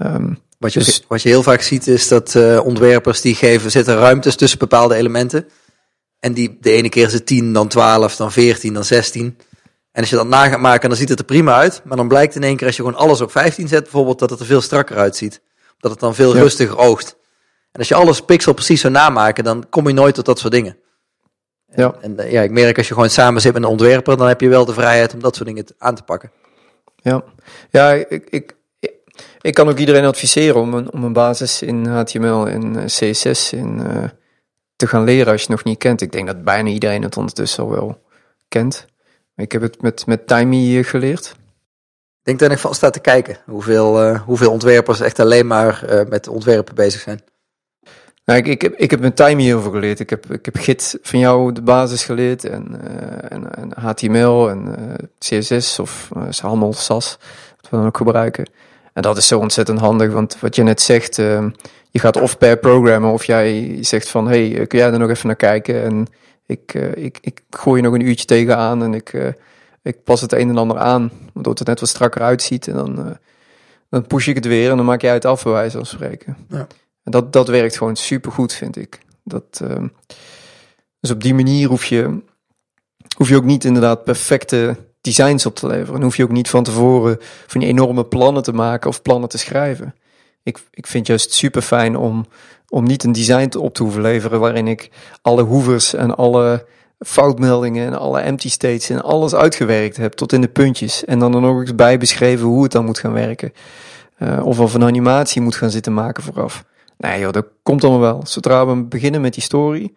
um, 0.03 0.39
wat, 0.57 0.73
je, 0.73 0.79
dus... 0.79 1.03
wat 1.07 1.21
je 1.21 1.29
heel 1.29 1.43
vaak 1.43 1.61
ziet 1.61 1.87
is 1.87 2.07
dat 2.07 2.35
uh, 2.35 2.65
ontwerpers 2.65 3.21
die 3.21 3.35
geven, 3.35 3.71
zitten 3.71 3.95
ruimtes 3.95 4.35
tussen 4.35 4.59
bepaalde 4.59 4.95
elementen. 4.95 5.47
En 6.19 6.33
die, 6.33 6.57
de 6.61 6.71
ene 6.71 6.89
keer 6.89 7.05
is 7.05 7.13
het 7.13 7.25
10, 7.25 7.53
dan 7.53 7.67
12, 7.67 8.15
dan 8.15 8.31
14, 8.31 8.73
dan 8.73 8.83
16. 8.83 9.37
En 9.91 10.01
als 10.01 10.09
je 10.09 10.15
dat 10.15 10.27
na 10.27 10.47
gaat 10.47 10.59
maken, 10.59 10.89
dan 10.89 10.97
ziet 10.97 11.09
het 11.09 11.19
er 11.19 11.25
prima 11.25 11.55
uit. 11.55 11.81
Maar 11.83 11.97
dan 11.97 12.07
blijkt 12.07 12.35
in 12.35 12.43
één 12.43 12.55
keer, 12.55 12.67
als 12.67 12.75
je 12.75 12.83
gewoon 12.83 12.99
alles 12.99 13.21
op 13.21 13.31
15 13.31 13.67
zet, 13.67 13.81
bijvoorbeeld, 13.83 14.19
dat 14.19 14.29
het 14.29 14.39
er 14.39 14.45
veel 14.45 14.61
strakker 14.61 14.97
uitziet. 14.97 15.41
Dat 15.77 15.91
het 15.91 15.99
dan 15.99 16.15
veel 16.15 16.35
ja. 16.35 16.41
rustiger 16.41 16.77
oogt. 16.77 17.15
En 17.71 17.79
als 17.79 17.87
je 17.87 17.95
alles 17.95 18.21
pixel 18.21 18.53
precies 18.53 18.81
zou 18.81 18.93
namaken, 18.93 19.43
dan 19.43 19.69
kom 19.69 19.87
je 19.87 19.93
nooit 19.93 20.15
tot 20.15 20.25
dat 20.25 20.39
soort 20.39 20.53
dingen. 20.53 20.77
Ja. 21.75 21.95
En, 22.01 22.19
en 22.19 22.31
ja, 22.31 22.41
ik 22.41 22.51
merk 22.51 22.77
als 22.77 22.87
je 22.87 22.93
gewoon 22.93 23.09
samen 23.09 23.41
zit 23.41 23.53
met 23.53 23.63
een 23.63 23.69
ontwerper, 23.69 24.17
dan 24.17 24.27
heb 24.27 24.41
je 24.41 24.49
wel 24.49 24.65
de 24.65 24.73
vrijheid 24.73 25.13
om 25.13 25.19
dat 25.19 25.35
soort 25.35 25.47
dingen 25.47 25.65
aan 25.77 25.95
te 25.95 26.03
pakken. 26.03 26.31
Ja, 26.95 27.23
ja 27.69 27.91
ik, 27.91 28.27
ik, 28.29 28.55
ik 29.41 29.53
kan 29.53 29.69
ook 29.69 29.77
iedereen 29.77 30.05
adviseren 30.05 30.61
om 30.61 30.73
een, 30.73 30.91
om 30.91 31.03
een 31.03 31.13
basis 31.13 31.61
in 31.61 31.85
HTML 31.85 32.47
en 32.47 32.85
CSS 32.85 33.53
in... 33.53 33.79
Uh, 33.79 34.03
te 34.81 34.87
gaan 34.87 35.03
leren 35.03 35.31
als 35.31 35.41
je 35.41 35.47
het 35.47 35.55
nog 35.55 35.63
niet 35.63 35.77
kent. 35.77 36.01
Ik 36.01 36.11
denk 36.11 36.27
dat 36.27 36.43
bijna 36.43 36.69
iedereen 36.69 37.01
het 37.01 37.17
ondertussen 37.17 37.63
al 37.63 37.69
wel 37.69 38.01
kent. 38.47 38.85
Ik 39.41 39.51
heb 39.51 39.61
het 39.61 39.81
met, 39.81 40.05
met 40.05 40.27
Timey 40.27 40.83
geleerd. 40.83 41.25
Ik 41.25 42.27
denk 42.27 42.39
dat 42.39 42.51
ik 42.51 42.57
van 42.57 42.75
staat 42.75 42.93
te 42.93 42.99
kijken 42.99 43.37
hoeveel, 43.45 44.03
uh, 44.03 44.21
hoeveel 44.21 44.51
ontwerpers 44.51 44.99
echt 44.99 45.19
alleen 45.19 45.47
maar 45.47 45.83
uh, 45.89 46.01
met 46.09 46.27
ontwerpen 46.27 46.75
bezig 46.75 47.01
zijn. 47.01 47.21
Nou, 48.25 48.39
ik, 48.39 48.47
ik, 48.47 48.61
heb, 48.61 48.73
ik 48.75 48.91
heb 48.91 48.99
met 48.99 49.15
Timey 49.15 49.43
heel 49.43 49.61
veel 49.61 49.71
geleerd. 49.71 49.99
Ik 49.99 50.09
heb, 50.09 50.31
ik 50.31 50.45
heb 50.45 50.55
Git 50.57 50.99
van 51.01 51.19
jou 51.19 51.51
de 51.51 51.61
basis 51.61 52.03
geleerd 52.03 52.43
en, 52.43 52.81
uh, 52.83 53.31
en, 53.31 53.55
en, 53.55 53.71
HTML 53.79 54.49
en 54.49 54.75
CSS 55.19 55.79
of 55.79 56.09
allemaal 56.41 56.73
SAS, 56.73 57.17
wat 57.61 57.69
we 57.69 57.77
dan 57.77 57.85
ook 57.85 57.97
gebruiken. 57.97 58.49
En 58.93 59.01
dat 59.01 59.17
is 59.17 59.27
zo 59.27 59.39
ontzettend 59.39 59.79
handig, 59.79 60.11
want 60.11 60.39
wat 60.39 60.55
je 60.55 60.63
net 60.63 60.81
zegt, 60.81 61.19
je 61.91 61.99
gaat 61.99 62.21
of 62.21 62.37
per 62.37 62.57
programmen 62.57 63.11
of 63.11 63.23
jij 63.23 63.77
zegt 63.81 64.09
van, 64.09 64.27
hey, 64.27 64.57
eh, 64.57 64.67
kun 64.67 64.79
jij 64.79 64.91
er 64.91 64.99
nog 64.99 65.09
even 65.09 65.27
naar 65.27 65.35
kijken? 65.35 65.83
En 65.83 66.07
ik, 66.51 66.73
uh, 66.73 66.95
ik, 66.95 67.17
ik 67.21 67.41
gooi 67.49 67.81
je 67.81 67.87
nog 67.87 67.95
een 67.95 68.07
uurtje 68.07 68.25
tegenaan 68.25 68.83
en 68.83 68.93
ik, 68.93 69.13
uh, 69.13 69.27
ik 69.81 70.03
pas 70.03 70.21
het 70.21 70.31
een 70.33 70.49
en 70.49 70.57
ander 70.57 70.77
aan, 70.77 71.11
waardoor 71.33 71.53
het 71.53 71.67
net 71.67 71.79
wat 71.79 71.89
strakker 71.89 72.21
uitziet. 72.21 72.67
En 72.67 72.75
dan, 72.75 73.17
dan 73.89 74.07
push 74.07 74.27
ik 74.27 74.35
het 74.35 74.45
weer 74.45 74.71
en 74.71 74.77
dan 74.77 74.85
maak 74.85 75.01
jij 75.01 75.13
het 75.13 75.25
af, 75.25 75.43
bij 75.43 75.51
wijze 75.51 75.77
van 75.77 75.85
spreken. 75.85 76.37
Ja. 76.49 76.67
En 77.03 77.11
dat, 77.11 77.33
dat 77.33 77.47
werkt 77.47 77.77
gewoon 77.77 77.95
super 77.95 78.31
goed, 78.31 78.53
vind 78.53 78.77
ik. 78.77 78.99
Dat, 79.23 79.61
dus 80.99 81.11
op 81.11 81.23
die 81.23 81.33
manier 81.33 81.67
hoef 81.67 81.85
je, 81.85 82.21
hoef 83.17 83.29
je 83.29 83.35
ook 83.35 83.43
niet 83.43 83.63
inderdaad 83.63 84.03
perfecte 84.03 84.77
designs 85.01 85.45
op 85.45 85.55
te 85.55 85.67
leveren. 85.67 85.93
Dan 85.93 86.03
hoef 86.03 86.15
je 86.17 86.23
ook 86.23 86.31
niet 86.31 86.49
van 86.49 86.63
tevoren 86.63 87.17
van 87.47 87.59
die 87.59 87.69
enorme 87.69 88.05
plannen 88.05 88.43
te 88.43 88.53
maken 88.53 88.89
of 88.89 89.01
plannen 89.01 89.29
te 89.29 89.37
schrijven. 89.37 89.95
Ik, 90.43 90.59
ik 90.71 90.87
vind 90.87 91.07
juist 91.07 91.33
super 91.33 91.61
fijn 91.61 91.95
om, 91.95 92.25
om 92.71 92.83
niet 92.83 93.03
een 93.03 93.11
design 93.11 93.57
op 93.57 93.73
te 93.73 93.83
hoeven 93.83 94.01
leveren 94.01 94.39
waarin 94.39 94.67
ik 94.67 94.89
alle 95.21 95.43
hoevers 95.43 95.93
en 95.93 96.15
alle 96.15 96.65
foutmeldingen 96.99 97.85
en 97.85 97.99
alle 97.99 98.19
empty 98.19 98.49
states 98.49 98.89
en 98.89 99.01
alles 99.01 99.35
uitgewerkt 99.35 99.97
heb 99.97 100.13
tot 100.13 100.33
in 100.33 100.41
de 100.41 100.47
puntjes. 100.47 101.05
En 101.05 101.19
dan 101.19 101.35
er 101.35 101.41
nog 101.41 101.59
eens 101.59 101.75
bij 101.75 101.97
beschreven 101.97 102.47
hoe 102.47 102.63
het 102.63 102.71
dan 102.71 102.85
moet 102.85 102.99
gaan 102.99 103.13
werken. 103.13 103.53
Uh, 104.19 104.45
of 104.45 104.59
of 104.59 104.73
een 104.73 104.83
animatie 104.83 105.41
moet 105.41 105.55
gaan 105.55 105.69
zitten 105.69 105.93
maken 105.93 106.23
vooraf. 106.23 106.65
Nee 106.97 107.19
joh, 107.19 107.31
dat 107.31 107.45
komt 107.63 107.83
allemaal 107.83 108.01
wel. 108.01 108.21
Zodra 108.25 108.67
we 108.67 108.83
beginnen 108.83 109.21
met 109.21 109.33
die 109.33 109.43
story, 109.43 109.93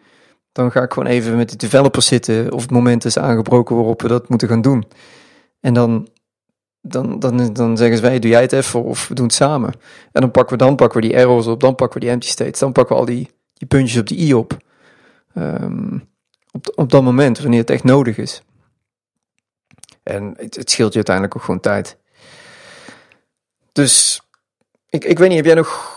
dan 0.53 0.71
ga 0.71 0.83
ik 0.83 0.93
gewoon 0.93 1.09
even 1.09 1.37
met 1.37 1.51
de 1.51 1.57
developers 1.57 2.07
zitten 2.07 2.53
of 2.53 2.63
het 2.63 2.71
moment 2.71 3.05
is 3.05 3.19
aangebroken 3.19 3.77
waarop 3.77 4.03
we 4.03 4.09
dat 4.09 4.29
moeten 4.29 4.49
gaan 4.49 4.63
doen. 4.63 4.85
En 5.61 5.75
dan, 5.75 6.09
dan, 6.87 7.19
dan, 7.19 7.53
dan 7.53 7.77
zeggen 7.77 7.97
ze 7.97 8.03
wij, 8.03 8.19
doe 8.19 8.31
jij 8.31 8.41
het 8.41 8.53
even 8.53 8.83
of 8.83 9.09
we 9.09 9.15
doen 9.15 9.27
het 9.27 9.35
samen. 9.35 9.73
En 10.13 10.21
dan 10.21 10.31
pakken 10.31 10.59
we, 10.59 10.65
dan 10.65 10.77
pakken 10.77 11.01
we 11.01 11.07
die 11.07 11.17
errors 11.17 11.47
op, 11.47 11.61
dan 11.61 11.75
pakken 11.75 11.99
we 11.99 12.05
die 12.05 12.15
empty 12.15 12.29
states, 12.29 12.59
dan 12.59 12.73
pakken 12.73 12.95
we 12.95 13.01
al 13.01 13.07
die, 13.07 13.31
die 13.55 13.69
puntjes 13.69 14.01
op 14.01 14.07
die 14.07 14.19
i 14.19 14.35
op. 14.35 14.57
Um, 15.35 16.09
op, 16.51 16.73
op 16.75 16.91
dat 16.91 17.03
moment, 17.03 17.39
wanneer 17.39 17.61
het 17.61 17.71
echt 17.71 17.85
nodig 17.85 18.19
is. 18.19 18.43
En 20.03 20.35
het, 20.37 20.71
scheelt 20.71 20.91
je 20.91 20.95
uiteindelijk 20.95 21.37
ook 21.37 21.43
gewoon 21.43 21.61
tijd. 21.61 21.97
dus 23.73 24.23
ik, 24.89 25.05
ik 25.05 25.19
weet 25.19 25.29
niet, 25.29 25.37
heb 25.37 25.47
jij 25.47 25.55
nog 25.55 25.93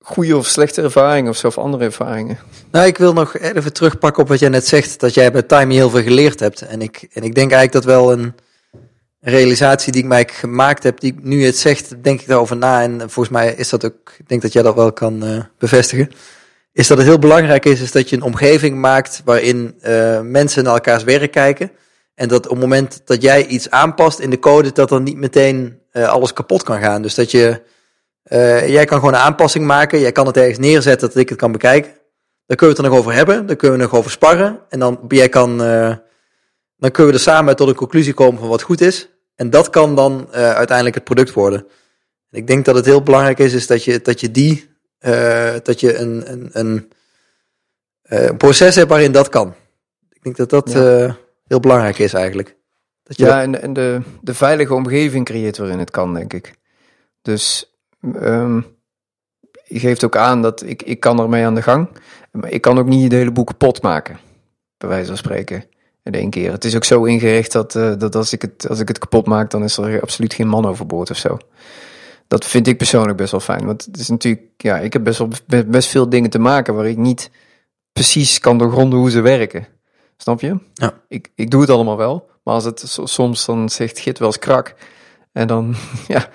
goede 0.00 0.36
of 0.36 0.46
slechte 0.46 0.82
ervaringen 0.82 1.30
of 1.30 1.36
zo, 1.36 1.46
of 1.46 1.58
andere 1.58 1.84
ervaringen? 1.84 2.38
Nou, 2.70 2.86
ik 2.86 2.98
wil 2.98 3.12
nog 3.12 3.36
even 3.36 3.72
terugpakken 3.72 4.22
op 4.22 4.28
wat 4.28 4.38
jij 4.38 4.48
net 4.48 4.66
zegt, 4.66 5.00
dat 5.00 5.14
jij 5.14 5.32
bij 5.32 5.42
Time 5.42 5.74
heel 5.74 5.90
veel 5.90 6.02
geleerd 6.02 6.40
hebt. 6.40 6.62
En 6.62 6.82
ik, 6.82 7.08
en 7.12 7.22
ik 7.22 7.34
denk 7.34 7.52
eigenlijk 7.52 7.72
dat 7.72 7.84
wel 7.84 8.12
een 8.12 8.34
realisatie 9.24 9.92
die 9.92 10.02
ik 10.02 10.08
mij 10.08 10.28
gemaakt 10.32 10.82
heb, 10.82 11.00
die 11.00 11.12
ik 11.12 11.22
nu 11.22 11.44
het 11.44 11.58
zegt, 11.58 12.02
denk 12.02 12.20
ik 12.20 12.26
daarover 12.26 12.56
na. 12.56 12.82
En 12.82 12.98
volgens 12.98 13.28
mij 13.28 13.54
is 13.54 13.68
dat 13.68 13.84
ook, 13.84 14.14
ik 14.18 14.28
denk 14.28 14.42
dat 14.42 14.52
jij 14.52 14.62
dat 14.62 14.74
wel 14.74 14.92
kan 14.92 15.24
uh, 15.24 15.42
bevestigen. 15.58 16.10
Is 16.72 16.86
dat 16.86 16.98
het 16.98 17.06
heel 17.06 17.18
belangrijk 17.18 17.64
is, 17.64 17.80
is 17.80 17.92
dat 17.92 18.08
je 18.08 18.16
een 18.16 18.22
omgeving 18.22 18.78
maakt 18.78 19.22
waarin 19.24 19.74
uh, 19.82 20.20
mensen 20.20 20.64
naar 20.64 20.72
elkaars 20.74 21.04
werk 21.04 21.32
kijken. 21.32 21.70
En 22.14 22.28
dat 22.28 22.44
op 22.44 22.50
het 22.50 22.60
moment 22.60 23.02
dat 23.04 23.22
jij 23.22 23.46
iets 23.46 23.70
aanpast 23.70 24.18
in 24.18 24.30
de 24.30 24.38
code, 24.38 24.72
dat 24.72 24.88
dan 24.88 25.02
niet 25.02 25.16
meteen 25.16 25.78
uh, 25.92 26.08
alles 26.08 26.32
kapot 26.32 26.62
kan 26.62 26.80
gaan. 26.80 27.02
Dus 27.02 27.14
dat 27.14 27.30
je, 27.30 27.62
jij 28.66 28.84
kan 28.84 28.98
gewoon 28.98 29.14
een 29.14 29.20
aanpassing 29.20 29.64
maken, 29.64 30.00
jij 30.00 30.12
kan 30.12 30.26
het 30.26 30.36
ergens 30.36 30.58
neerzetten 30.58 31.08
dat 31.08 31.16
ik 31.16 31.28
het 31.28 31.38
kan 31.38 31.52
bekijken. 31.52 31.90
Daar 32.46 32.56
kunnen 32.56 32.76
we 32.76 32.82
het 32.82 32.90
er 32.90 32.90
nog 32.90 32.98
over 32.98 33.12
hebben, 33.12 33.46
daar 33.46 33.56
kunnen 33.56 33.78
we 33.78 33.84
nog 33.84 33.94
over 33.94 34.10
sparren. 34.10 34.60
En 34.68 34.78
dan, 34.78 35.00
jij 35.08 35.28
kan, 35.28 35.58
dan 36.76 36.90
kunnen 36.90 37.12
we 37.12 37.18
er 37.18 37.24
samen 37.24 37.56
tot 37.56 37.68
een 37.68 37.74
conclusie 37.74 38.14
komen 38.14 38.40
van 38.40 38.48
wat 38.48 38.62
goed 38.62 38.80
is. 38.80 39.11
En 39.34 39.50
dat 39.50 39.70
kan 39.70 39.96
dan 39.96 40.28
uh, 40.28 40.34
uiteindelijk 40.34 40.94
het 40.94 41.04
product 41.04 41.32
worden. 41.32 41.60
En 42.30 42.38
ik 42.38 42.46
denk 42.46 42.64
dat 42.64 42.74
het 42.74 42.84
heel 42.84 43.02
belangrijk 43.02 43.38
is, 43.38 43.52
is 43.52 43.66
dat 43.66 43.84
je, 43.84 44.00
dat 44.00 44.20
je 44.20 44.30
die, 44.30 44.70
uh, 45.00 45.54
dat 45.62 45.80
je 45.80 45.96
een, 45.96 46.32
een, 46.32 46.50
een, 46.52 46.92
uh, 48.10 48.26
een, 48.26 48.36
proces 48.36 48.74
hebt 48.74 48.88
waarin 48.88 49.12
dat 49.12 49.28
kan. 49.28 49.54
Ik 50.10 50.22
denk 50.22 50.36
dat 50.36 50.50
dat 50.50 50.72
ja. 50.72 51.16
heel 51.46 51.60
belangrijk 51.60 51.98
is 51.98 52.12
eigenlijk. 52.12 52.56
Dat 53.02 53.16
je 53.16 53.24
ja, 53.24 53.42
en, 53.42 53.62
en 53.62 53.72
de, 53.72 54.00
de 54.20 54.34
veilige 54.34 54.74
omgeving 54.74 55.24
creëert 55.24 55.58
waarin 55.58 55.78
het 55.78 55.90
kan, 55.90 56.14
denk 56.14 56.32
ik. 56.32 56.54
Dus 57.22 57.72
um, 58.14 58.66
je 59.64 59.78
geeft 59.78 60.04
ook 60.04 60.16
aan 60.16 60.42
dat 60.42 60.62
ik, 60.62 60.82
ik 60.82 61.00
kan 61.00 61.20
ermee 61.20 61.44
aan 61.44 61.54
de 61.54 61.62
gang. 61.62 61.88
Maar 62.30 62.50
ik 62.50 62.60
kan 62.60 62.78
ook 62.78 62.86
niet 62.86 63.02
het 63.02 63.12
hele 63.12 63.32
boek 63.32 63.46
kapot 63.46 63.82
maken, 63.82 64.18
bij 64.78 64.88
wijze 64.88 65.06
van 65.06 65.16
spreken 65.16 65.64
in 66.02 66.12
één 66.12 66.30
keer. 66.30 66.52
Het 66.52 66.64
is 66.64 66.76
ook 66.76 66.84
zo 66.84 67.04
ingericht 67.04 67.52
dat, 67.52 67.74
uh, 67.74 67.92
dat 67.98 68.14
als, 68.14 68.32
ik 68.32 68.42
het, 68.42 68.68
als 68.68 68.78
ik 68.80 68.88
het 68.88 68.98
kapot 68.98 69.26
maak, 69.26 69.50
dan 69.50 69.62
is 69.62 69.76
er 69.76 70.00
absoluut 70.00 70.34
geen 70.34 70.48
man 70.48 70.66
overboord 70.66 71.10
of 71.10 71.16
zo. 71.16 71.38
Dat 72.26 72.46
vind 72.46 72.66
ik 72.66 72.76
persoonlijk 72.76 73.16
best 73.16 73.30
wel 73.30 73.40
fijn. 73.40 73.66
Want 73.66 73.84
het 73.84 73.98
is 73.98 74.08
natuurlijk, 74.08 74.44
ja, 74.56 74.78
ik 74.78 74.92
heb 74.92 75.04
best 75.04 75.18
wel 75.18 75.28
best 75.66 75.88
veel 75.88 76.08
dingen 76.08 76.30
te 76.30 76.38
maken 76.38 76.74
waar 76.74 76.86
ik 76.86 76.96
niet 76.96 77.30
precies 77.92 78.38
kan 78.38 78.58
doorgronden 78.58 78.98
hoe 78.98 79.10
ze 79.10 79.20
werken. 79.20 79.66
Snap 80.16 80.40
je? 80.40 80.58
Ja. 80.74 81.00
Ik, 81.08 81.30
ik 81.34 81.50
doe 81.50 81.60
het 81.60 81.70
allemaal 81.70 81.96
wel, 81.96 82.30
maar 82.44 82.54
als 82.54 82.64
het 82.64 82.98
soms 83.04 83.44
dan 83.44 83.68
zegt 83.68 83.98
Git 83.98 84.18
wel 84.18 84.28
eens 84.28 84.38
krak. 84.38 84.74
En 85.32 85.46
dan, 85.46 85.74
ja, 86.08 86.28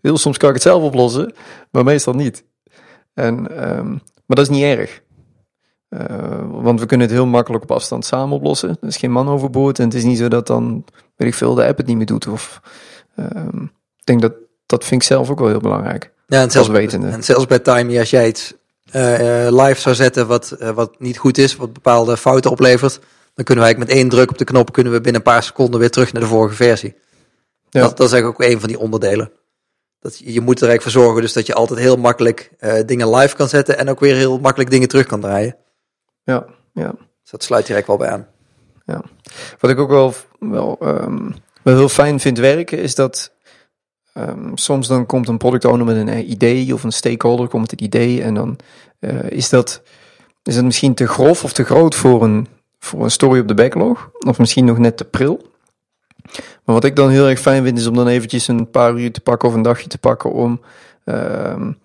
heel 0.00 0.18
soms 0.18 0.36
kan 0.36 0.48
ik 0.48 0.54
het 0.54 0.64
zelf 0.64 0.82
oplossen, 0.82 1.34
maar 1.70 1.84
meestal 1.84 2.14
niet. 2.14 2.44
En, 3.14 3.34
um, 3.78 3.88
maar 4.26 4.36
dat 4.36 4.50
is 4.50 4.56
niet 4.56 4.64
erg. 4.64 5.02
Uh, 6.00 6.40
want 6.50 6.80
we 6.80 6.86
kunnen 6.86 7.06
het 7.06 7.16
heel 7.16 7.26
makkelijk 7.26 7.62
op 7.62 7.70
afstand 7.70 8.04
samen 8.04 8.36
oplossen. 8.36 8.68
Er 8.80 8.88
is 8.88 8.96
geen 8.96 9.10
man 9.10 9.28
overboord. 9.28 9.78
En 9.78 9.84
het 9.84 9.94
is 9.94 10.04
niet 10.04 10.18
zo 10.18 10.28
dat 10.28 10.46
dan, 10.46 10.84
weet 11.16 11.28
ik 11.28 11.34
veel, 11.34 11.54
de 11.54 11.64
app 11.64 11.78
het 11.78 11.86
niet 11.86 11.96
meer 11.96 12.06
doet. 12.06 12.26
Of, 12.26 12.60
uh, 13.16 13.26
ik 13.96 14.04
denk 14.04 14.20
dat, 14.20 14.32
dat 14.66 14.84
vind 14.84 15.00
ik 15.00 15.06
zelf 15.06 15.30
ook 15.30 15.38
wel 15.38 15.48
heel 15.48 15.60
belangrijk. 15.60 16.12
Ja, 16.26 16.40
en 16.40 16.50
zelfs, 16.50 16.68
wetende. 16.68 17.08
en 17.08 17.24
zelfs 17.24 17.46
bij 17.46 17.58
Timey, 17.58 17.98
als 17.98 18.10
jij 18.10 18.28
iets 18.28 18.54
uh, 18.92 19.46
live 19.50 19.80
zou 19.80 19.94
zetten 19.94 20.26
wat, 20.26 20.56
wat 20.74 21.00
niet 21.00 21.18
goed 21.18 21.38
is, 21.38 21.56
wat 21.56 21.72
bepaalde 21.72 22.16
fouten 22.16 22.50
oplevert, 22.50 23.00
dan 23.34 23.44
kunnen 23.44 23.64
eigenlijk 23.64 23.92
met 23.92 24.00
één 24.00 24.08
druk 24.10 24.30
op 24.30 24.38
de 24.38 24.44
knop 24.44 24.72
kunnen 24.72 24.92
we 24.92 25.00
binnen 25.00 25.20
een 25.20 25.32
paar 25.32 25.42
seconden 25.42 25.80
weer 25.80 25.90
terug 25.90 26.12
naar 26.12 26.22
de 26.22 26.28
vorige 26.28 26.54
versie. 26.54 26.94
Ja. 27.70 27.80
Dat, 27.80 27.96
dat 27.96 28.06
is 28.06 28.12
eigenlijk 28.12 28.42
ook 28.42 28.50
een 28.50 28.60
van 28.60 28.68
die 28.68 28.78
onderdelen. 28.78 29.32
Dat 30.00 30.18
je, 30.18 30.32
je 30.32 30.40
moet 30.40 30.60
er 30.60 30.68
eigenlijk 30.68 30.82
voor 30.82 31.02
zorgen 31.02 31.22
dus 31.22 31.32
dat 31.32 31.46
je 31.46 31.54
altijd 31.54 31.78
heel 31.78 31.96
makkelijk 31.96 32.50
dingen 32.86 33.14
live 33.14 33.36
kan 33.36 33.48
zetten 33.48 33.78
en 33.78 33.90
ook 33.90 34.00
weer 34.00 34.14
heel 34.14 34.38
makkelijk 34.38 34.70
dingen 34.70 34.88
terug 34.88 35.06
kan 35.06 35.20
draaien. 35.20 35.56
Ja, 36.24 36.46
ja. 36.72 36.94
Dus 37.22 37.30
dat 37.30 37.42
sluit 37.42 37.66
direct 37.66 37.86
wel 37.86 37.96
bij 37.96 38.10
aan. 38.10 38.26
Ja. 38.86 39.02
Wat 39.58 39.70
ik 39.70 39.78
ook 39.78 39.88
wel, 39.88 40.14
wel, 40.38 40.78
um, 40.82 41.34
wel 41.62 41.76
heel 41.76 41.88
fijn 41.88 42.20
vind 42.20 42.38
werken, 42.38 42.78
is 42.78 42.94
dat 42.94 43.32
um, 44.14 44.56
soms 44.56 44.88
dan 44.88 45.06
komt 45.06 45.28
een 45.28 45.38
product 45.38 45.64
owner 45.64 45.86
met 45.86 45.96
een 45.96 46.30
idee 46.30 46.74
of 46.74 46.84
een 46.84 46.92
stakeholder 46.92 47.48
komt 47.48 47.62
met 47.62 47.70
het 47.70 47.80
idee 47.80 48.22
en 48.22 48.34
dan 48.34 48.58
uh, 49.00 49.30
is 49.30 49.48
dat 49.48 49.82
is 50.42 50.56
het 50.56 50.64
misschien 50.64 50.94
te 50.94 51.06
grof 51.06 51.44
of 51.44 51.52
te 51.52 51.64
groot 51.64 51.94
voor 51.94 52.22
een, 52.22 52.46
voor 52.78 53.04
een 53.04 53.10
story 53.10 53.40
op 53.40 53.48
de 53.48 53.54
backlog, 53.54 54.10
of 54.26 54.38
misschien 54.38 54.64
nog 54.64 54.78
net 54.78 54.96
te 54.96 55.04
pril. 55.04 55.50
Maar 56.64 56.74
wat 56.74 56.84
ik 56.84 56.96
dan 56.96 57.10
heel 57.10 57.28
erg 57.28 57.40
fijn 57.40 57.64
vind, 57.64 57.78
is 57.78 57.86
om 57.86 57.94
dan 57.94 58.08
eventjes 58.08 58.48
een 58.48 58.70
paar 58.70 58.98
uur 58.98 59.12
te 59.12 59.20
pakken 59.20 59.48
of 59.48 59.54
een 59.54 59.62
dagje 59.62 59.88
te 59.88 59.98
pakken 59.98 60.32
om, 60.32 60.60
um, 61.04 61.78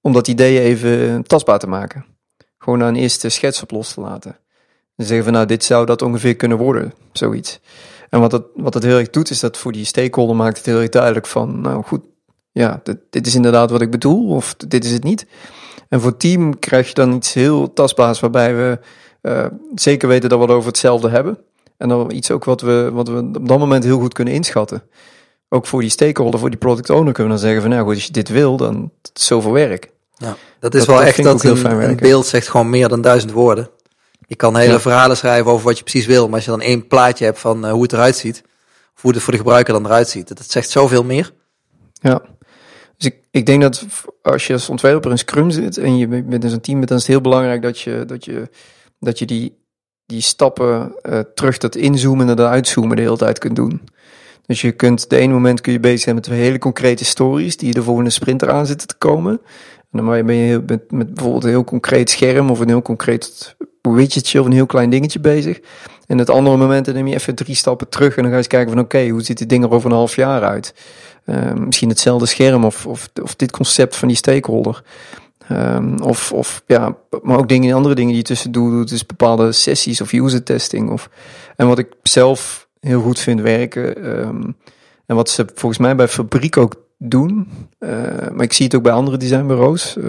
om 0.00 0.12
dat 0.12 0.28
idee 0.28 0.60
even 0.60 1.22
tastbaar 1.26 1.58
te 1.58 1.68
maken 1.68 2.11
gewoon 2.62 2.80
een 2.80 2.96
eerste 2.96 3.28
schets 3.28 3.62
op 3.62 3.70
los 3.70 3.94
te 3.94 4.00
laten. 4.00 4.36
En 4.96 5.06
zeggen 5.06 5.24
van 5.24 5.32
nou, 5.32 5.46
dit 5.46 5.64
zou 5.64 5.86
dat 5.86 6.02
ongeveer 6.02 6.36
kunnen 6.36 6.58
worden, 6.58 6.94
zoiets. 7.12 7.60
En 8.10 8.20
wat 8.20 8.32
het, 8.32 8.42
wat 8.54 8.74
het 8.74 8.82
heel 8.82 8.98
erg 8.98 9.10
doet, 9.10 9.30
is 9.30 9.40
dat 9.40 9.56
voor 9.56 9.72
die 9.72 9.84
stakeholder 9.84 10.36
maakt 10.36 10.56
het 10.56 10.66
heel 10.66 10.80
erg 10.80 10.88
duidelijk 10.88 11.26
van, 11.26 11.60
nou 11.60 11.82
goed, 11.82 12.00
ja, 12.52 12.80
dit, 12.82 12.98
dit 13.10 13.26
is 13.26 13.34
inderdaad 13.34 13.70
wat 13.70 13.80
ik 13.80 13.90
bedoel, 13.90 14.28
of 14.28 14.54
dit 14.54 14.84
is 14.84 14.92
het 14.92 15.04
niet. 15.04 15.26
En 15.88 16.00
voor 16.00 16.10
het 16.10 16.20
team 16.20 16.58
krijg 16.58 16.88
je 16.88 16.94
dan 16.94 17.12
iets 17.12 17.32
heel 17.34 17.72
tastbaars, 17.72 18.20
waarbij 18.20 18.54
we 18.54 18.78
uh, 19.22 19.46
zeker 19.74 20.08
weten 20.08 20.28
dat 20.28 20.38
we 20.38 20.44
het 20.44 20.54
over 20.54 20.68
hetzelfde 20.68 21.08
hebben. 21.08 21.38
En 21.76 21.88
dan 21.88 22.12
iets 22.12 22.30
ook 22.30 22.44
wat 22.44 22.60
we, 22.60 22.90
wat 22.92 23.08
we 23.08 23.16
op 23.16 23.48
dat 23.48 23.58
moment 23.58 23.84
heel 23.84 23.98
goed 23.98 24.14
kunnen 24.14 24.34
inschatten. 24.34 24.82
Ook 25.48 25.66
voor 25.66 25.80
die 25.80 25.90
stakeholder, 25.90 26.40
voor 26.40 26.50
die 26.50 26.58
product 26.58 26.90
owner 26.90 27.12
kunnen 27.12 27.32
we 27.32 27.38
dan 27.38 27.48
zeggen 27.48 27.60
van, 27.60 27.70
nou 27.70 27.82
goed, 27.84 27.94
als 27.94 28.04
je 28.04 28.12
dit 28.12 28.28
wil, 28.28 28.56
dan 28.56 28.90
het 29.02 29.10
is 29.14 29.26
zoveel 29.26 29.52
werk. 29.52 29.90
Ja, 30.22 30.36
dat 30.58 30.74
is 30.74 30.86
wel 30.86 31.02
echt 31.02 31.22
dat 31.22 31.44
een, 31.44 31.64
een, 31.64 31.96
beeld 31.96 32.26
zegt 32.26 32.48
gewoon 32.48 32.70
meer 32.70 32.88
dan 32.88 33.00
duizend 33.00 33.32
woorden. 33.32 33.70
Je 34.26 34.36
kan 34.36 34.56
hele 34.56 34.80
verhalen 34.80 35.16
schrijven 35.16 35.50
over 35.50 35.64
wat 35.64 35.78
je 35.78 35.82
precies 35.82 36.06
wil, 36.06 36.26
maar 36.26 36.34
als 36.34 36.44
je 36.44 36.50
dan 36.50 36.60
één 36.60 36.86
plaatje 36.86 37.24
hebt 37.24 37.38
van 37.38 37.64
uh, 37.64 37.70
hoe 37.70 37.82
het 37.82 37.92
eruit 37.92 38.16
ziet, 38.16 38.42
of 38.94 39.02
hoe 39.02 39.12
het 39.12 39.22
voor 39.22 39.32
de 39.32 39.38
gebruiker 39.38 39.72
dan 39.72 39.84
eruit 39.84 40.08
ziet, 40.08 40.28
dat 40.28 40.50
zegt 40.50 40.70
zoveel 40.70 41.04
meer. 41.04 41.32
Ja, 41.92 42.22
dus 42.96 43.06
ik, 43.06 43.16
ik 43.30 43.46
denk 43.46 43.62
dat 43.62 43.84
als 44.22 44.46
je 44.46 44.52
als 44.52 44.68
ontwerper 44.68 45.10
in 45.10 45.18
Scrum 45.18 45.50
zit 45.50 45.76
en 45.76 45.98
je 45.98 46.08
bent 46.08 46.44
in 46.44 46.50
zo'n 46.50 46.60
team, 46.60 46.86
dan 46.86 46.96
is 46.96 47.02
het 47.02 47.12
heel 47.12 47.20
belangrijk 47.20 47.62
dat 47.62 47.80
je, 47.80 48.04
dat 48.06 48.24
je, 48.24 48.48
dat 49.00 49.18
je 49.18 49.26
die, 49.26 49.58
die 50.06 50.20
stappen 50.20 50.94
uh, 51.02 51.18
terug, 51.34 51.58
dat 51.58 51.74
inzoomen 51.74 52.28
en 52.28 52.36
dat 52.36 52.48
uitzoomen 52.48 52.96
de 52.96 53.02
hele 53.02 53.16
tijd 53.16 53.38
kunt 53.38 53.56
doen. 53.56 53.80
Dus 54.46 54.60
je 54.60 54.72
kunt, 54.72 55.10
de 55.10 55.16
ene 55.16 55.32
moment 55.32 55.60
kun 55.60 55.72
je 55.72 55.80
bezig 55.80 56.00
zijn 56.00 56.14
met 56.14 56.26
hele 56.26 56.58
concrete 56.58 57.04
stories 57.04 57.56
die 57.56 57.74
de 57.74 57.82
volgende 57.82 58.10
sprinter 58.10 58.50
aan 58.50 58.66
zitten 58.66 58.86
te 58.86 58.96
komen. 58.98 59.40
En 59.92 60.04
dan 60.04 60.26
ben 60.26 60.34
je 60.34 60.62
met, 60.66 60.90
met 60.90 61.14
bijvoorbeeld 61.14 61.44
een 61.44 61.50
heel 61.50 61.64
concreet 61.64 62.10
scherm 62.10 62.50
of 62.50 62.60
een 62.60 62.68
heel 62.68 62.82
concreet 62.82 63.56
widgetje 63.82 64.40
of 64.40 64.46
een 64.46 64.52
heel 64.52 64.66
klein 64.66 64.90
dingetje 64.90 65.20
bezig. 65.20 65.60
En 66.06 66.18
het 66.18 66.30
andere 66.30 66.56
moment 66.56 66.84
dan 66.84 66.94
neem 66.94 67.06
je 67.06 67.14
even 67.14 67.34
drie 67.34 67.54
stappen 67.54 67.88
terug 67.88 68.16
en 68.16 68.22
dan 68.22 68.24
ga 68.24 68.30
je 68.30 68.36
eens 68.36 68.46
kijken 68.46 68.72
van 68.72 68.82
oké, 68.82 69.08
hoe 69.08 69.22
ziet 69.22 69.38
dit 69.38 69.48
ding 69.48 69.64
er 69.64 69.70
over 69.70 69.90
een 69.90 69.96
half 69.96 70.16
jaar 70.16 70.42
uit? 70.42 70.74
Uh, 71.26 71.52
misschien 71.52 71.88
hetzelfde 71.88 72.26
scherm 72.26 72.64
of, 72.64 72.86
of, 72.86 73.08
of 73.22 73.36
dit 73.36 73.50
concept 73.50 73.96
van 73.96 74.08
die 74.08 74.16
stakeholder. 74.16 74.82
Um, 75.52 76.00
of, 76.00 76.32
of 76.32 76.62
ja, 76.66 76.96
maar 77.22 77.38
ook 77.38 77.48
dingen, 77.48 77.74
andere 77.74 77.94
dingen 77.94 78.10
die 78.10 78.20
je 78.20 78.26
tussen 78.26 78.52
doet, 78.52 78.88
dus 78.88 79.06
bepaalde 79.06 79.52
sessies 79.52 80.00
of 80.00 80.12
user 80.12 80.42
testing. 80.42 80.90
Of, 80.90 81.08
en 81.56 81.66
wat 81.66 81.78
ik 81.78 81.88
zelf 82.02 82.68
heel 82.80 83.00
goed 83.00 83.18
vind 83.18 83.40
werken, 83.40 84.08
um, 84.18 84.56
en 85.06 85.16
wat 85.16 85.30
ze 85.30 85.46
volgens 85.54 85.80
mij 85.80 85.96
bij 85.96 86.08
Fabriek 86.08 86.56
ook 86.56 86.74
doen. 87.08 87.48
Uh, 87.78 87.90
maar 88.32 88.42
ik 88.42 88.52
zie 88.52 88.64
het 88.64 88.74
ook 88.74 88.82
bij 88.82 88.92
andere 88.92 89.16
designbureaus. 89.16 89.96
Uh, 89.96 90.04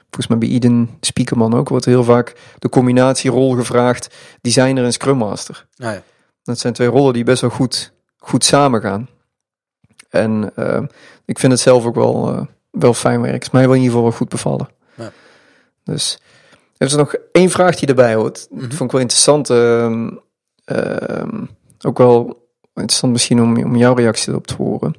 volgens 0.00 0.26
mij 0.28 0.38
bij 0.38 0.48
Eden 0.48 0.90
Speakerman 1.00 1.54
ook 1.54 1.68
wordt 1.68 1.84
heel 1.84 2.04
vaak 2.04 2.34
de 2.58 2.68
combinatierol 2.68 3.54
gevraagd. 3.54 4.14
Designer 4.40 4.84
en 4.84 4.92
Scrum 4.92 5.16
Master. 5.16 5.66
Ah, 5.76 5.92
ja. 5.92 6.02
Dat 6.42 6.58
zijn 6.58 6.72
twee 6.72 6.88
rollen 6.88 7.12
die 7.12 7.24
best 7.24 7.40
wel 7.40 7.50
goed, 7.50 7.92
goed 8.16 8.44
samengaan. 8.44 9.08
En 10.08 10.52
uh, 10.56 10.82
ik 11.24 11.38
vind 11.38 11.52
het 11.52 11.60
zelf 11.60 11.84
ook 11.84 11.94
wel, 11.94 12.46
wel 12.70 12.94
fijn 12.94 13.20
werk. 13.20 13.42
is 13.42 13.50
mij 13.50 13.62
wel 13.62 13.74
in 13.74 13.80
ieder 13.80 13.90
geval 13.90 14.08
wel 14.08 14.18
goed 14.18 14.28
bevallen. 14.28 14.68
Ja. 14.94 15.12
Dus 15.84 16.20
er 16.76 16.86
is 16.86 16.94
nog 16.94 17.14
één 17.32 17.50
vraag 17.50 17.76
die 17.76 17.88
erbij 17.88 18.14
hoort. 18.14 18.46
Mm 18.50 18.58
-hmm. 18.58 18.68
Dat 18.68 18.76
vond 18.76 18.84
ik 18.84 18.92
wel 18.92 19.00
interessant. 19.00 19.50
Ehm, 19.50 20.10
ehm, 20.64 21.44
ook 21.80 21.98
wel 21.98 22.48
interessant 22.74 23.12
misschien 23.12 23.42
om, 23.42 23.64
om 23.64 23.76
jouw 23.76 23.94
reactie 23.94 24.28
erop 24.28 24.46
te 24.46 24.54
horen 24.54 24.94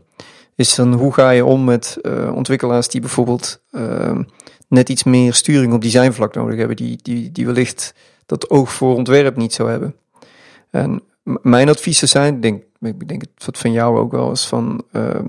is 0.56 0.76
dan 0.76 0.94
hoe 0.94 1.14
ga 1.14 1.30
je 1.30 1.46
om 1.46 1.64
met 1.64 1.98
uh, 2.02 2.36
ontwikkelaars 2.36 2.88
die 2.88 3.02
bijvoorbeeld 3.02 3.62
uh, 3.72 4.20
net 4.68 4.90
iets 4.90 5.04
meer 5.04 5.34
sturing 5.34 5.74
op 5.74 5.82
designvlak 5.82 6.36
nodig 6.36 6.58
hebben, 6.58 6.76
die, 6.76 7.00
die, 7.02 7.32
die 7.32 7.46
wellicht 7.46 7.94
dat 8.26 8.50
oog 8.50 8.74
voor 8.74 8.96
ontwerp 8.96 9.36
niet 9.36 9.54
zo 9.54 9.68
hebben. 9.68 9.96
En 10.70 11.02
mijn 11.24 11.70
adviezen 11.70 12.08
zijn, 12.08 12.40
denk, 12.40 12.64
ik 12.80 13.08
denk 13.08 13.24
het 13.46 13.58
van 13.58 13.72
jou 13.72 13.98
ook 13.98 14.12
wel 14.12 14.32
is 14.32 14.46
van, 14.46 14.84
uh, 14.92 15.20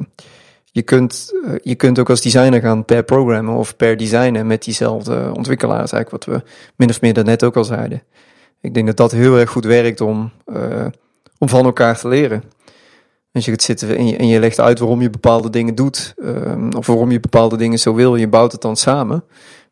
je, 0.64 0.82
kunt, 0.82 1.32
uh, 1.44 1.54
je 1.62 1.74
kunt 1.74 1.98
ook 1.98 2.10
als 2.10 2.20
designer 2.20 2.60
gaan 2.60 2.84
per 2.84 3.02
programmen 3.02 3.54
of 3.54 3.76
per 3.76 3.96
designen 3.96 4.46
met 4.46 4.64
diezelfde 4.64 5.32
ontwikkelaars, 5.34 5.92
eigenlijk 5.92 6.24
wat 6.24 6.34
we 6.34 6.50
min 6.76 6.88
of 6.88 7.00
meer 7.00 7.12
daarnet 7.12 7.44
ook 7.44 7.56
al 7.56 7.64
zeiden. 7.64 8.02
Ik 8.60 8.74
denk 8.74 8.86
dat 8.86 8.96
dat 8.96 9.12
heel 9.12 9.38
erg 9.38 9.50
goed 9.50 9.64
werkt 9.64 10.00
om, 10.00 10.30
uh, 10.46 10.86
om 11.38 11.48
van 11.48 11.64
elkaar 11.64 11.98
te 11.98 12.08
leren. 12.08 12.42
Als 13.32 13.44
je 13.44 13.50
gaat 13.50 13.62
zitten 13.62 13.96
en 13.96 14.06
je, 14.06 14.16
en 14.16 14.26
je 14.26 14.40
legt 14.40 14.60
uit 14.60 14.78
waarom 14.78 15.00
je 15.00 15.10
bepaalde 15.10 15.50
dingen 15.50 15.74
doet, 15.74 16.14
ehm, 16.22 16.70
of 16.76 16.86
waarom 16.86 17.10
je 17.10 17.20
bepaalde 17.20 17.56
dingen 17.56 17.78
zo 17.78 17.94
wil, 17.94 18.16
je 18.16 18.28
bouwt 18.28 18.52
het 18.52 18.60
dan 18.60 18.76
samen, 18.76 19.24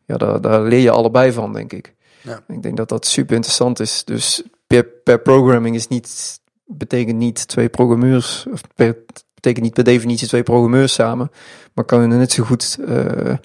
ja, 0.05 0.17
daar, 0.17 0.41
daar 0.41 0.61
leer 0.61 0.79
je 0.79 0.91
allebei 0.91 1.31
van, 1.31 1.53
denk 1.53 1.73
ik. 1.73 1.93
Ja. 2.21 2.43
Ik 2.47 2.63
denk 2.63 2.77
dat 2.77 2.89
dat 2.89 3.05
super 3.05 3.35
interessant 3.35 3.79
is. 3.79 4.03
Dus 4.03 4.43
per, 4.67 4.83
per 4.83 5.19
programming 5.19 5.75
is 5.75 5.87
niet, 5.87 6.39
betekent 6.65 7.17
niet 7.17 7.47
twee 7.47 7.69
programmeurs, 7.69 8.45
of 8.51 8.61
per, 8.75 8.97
betekent 9.33 9.63
niet 9.63 9.73
per 9.73 9.83
definitie 9.83 10.27
twee 10.27 10.43
programmeurs 10.43 10.93
samen, 10.93 11.31
maar 11.73 11.85
kan 11.85 12.01
er 12.01 12.07
net 12.07 12.31
zo 12.31 12.43
goed 12.43 12.77
eh, 12.87 13.29
eh, 13.29 13.37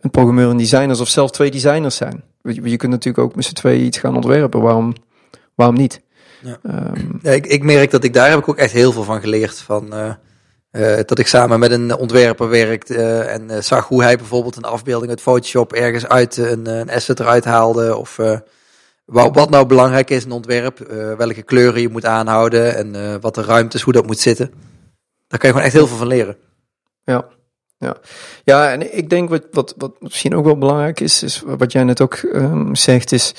een 0.00 0.10
programmeur 0.10 0.50
en 0.50 0.56
designers 0.56 1.00
of 1.00 1.08
zelfs 1.08 1.32
twee 1.32 1.50
designers 1.50 1.96
zijn. 1.96 2.24
Je, 2.42 2.70
je 2.70 2.76
kunt 2.76 2.92
natuurlijk 2.92 3.24
ook 3.24 3.34
met 3.34 3.44
z'n 3.44 3.54
tweeën 3.54 3.84
iets 3.84 3.98
gaan 3.98 4.14
ontwerpen. 4.14 4.60
Waarom, 4.60 4.92
waarom 5.54 5.76
niet? 5.76 6.00
Ja. 6.44 6.58
Ehm, 6.62 7.10
Ja, 7.22 7.30
ik, 7.30 7.46
ik 7.46 7.62
merk 7.62 7.90
dat 7.90 8.04
ik 8.04 8.12
daar 8.14 8.30
heb 8.30 8.38
ik 8.38 8.48
ook 8.48 8.56
echt 8.58 8.72
heel 8.72 8.92
veel 8.92 9.02
van 9.04 9.20
geleerd. 9.20 9.58
Van, 9.58 9.92
eh, 9.94 10.12
eh, 10.70 11.04
dat 11.06 11.18
ik 11.18 11.26
samen 11.26 11.58
met 11.58 11.70
een 11.70 11.96
ontwerper 11.96 12.48
werkte 12.48 12.94
eh, 12.94 13.34
en 13.34 13.64
zag 13.64 13.88
hoe 13.88 14.02
hij 14.02 14.16
bijvoorbeeld 14.16 14.56
een 14.56 14.62
afbeelding 14.64 15.10
uit 15.10 15.20
Photoshop 15.20 15.72
ergens 15.72 16.06
uit 16.06 16.36
een, 16.36 16.66
een 16.66 16.90
asset 16.90 17.20
eruit 17.20 17.44
haalde. 17.44 17.96
Of 17.96 18.18
eh, 18.18 18.38
wa- 19.04 19.30
wat 19.30 19.50
nou 19.50 19.66
belangrijk 19.66 20.10
is 20.10 20.22
in 20.24 20.30
een 20.30 20.36
ontwerp. 20.36 20.80
eh, 20.80 21.12
welke 21.16 21.42
kleuren 21.42 21.80
je 21.80 21.88
moet 21.88 22.04
aanhouden 22.04 22.76
en 22.76 22.94
eh, 22.94 23.14
wat 23.20 23.34
de 23.34 23.42
ruimte 23.42 23.76
is, 23.76 23.82
hoe 23.82 23.92
dat 23.92 24.06
moet 24.06 24.18
zitten. 24.18 24.50
Daar 25.28 25.38
kan 25.38 25.48
je 25.48 25.54
gewoon 25.54 25.62
echt 25.62 25.72
heel 25.72 25.86
veel 25.86 25.96
van 25.96 26.06
leren. 26.06 26.36
Ja, 27.04 27.24
ja. 27.78 27.96
ja, 28.44 28.70
en 28.72 28.96
ik 28.96 29.10
denk 29.10 29.28
wat, 29.28 29.46
wat, 29.50 29.74
wat 29.76 29.92
misschien 30.00 30.34
ook 30.34 30.44
wel 30.44 30.58
belangrijk 30.58 31.00
is, 31.00 31.22
is 31.22 31.42
wat 31.46 31.72
jij 31.72 31.84
net 31.84 32.00
ook 32.00 32.14
ehm, 32.14 32.74
zegt, 32.74 33.12
is 33.12 33.34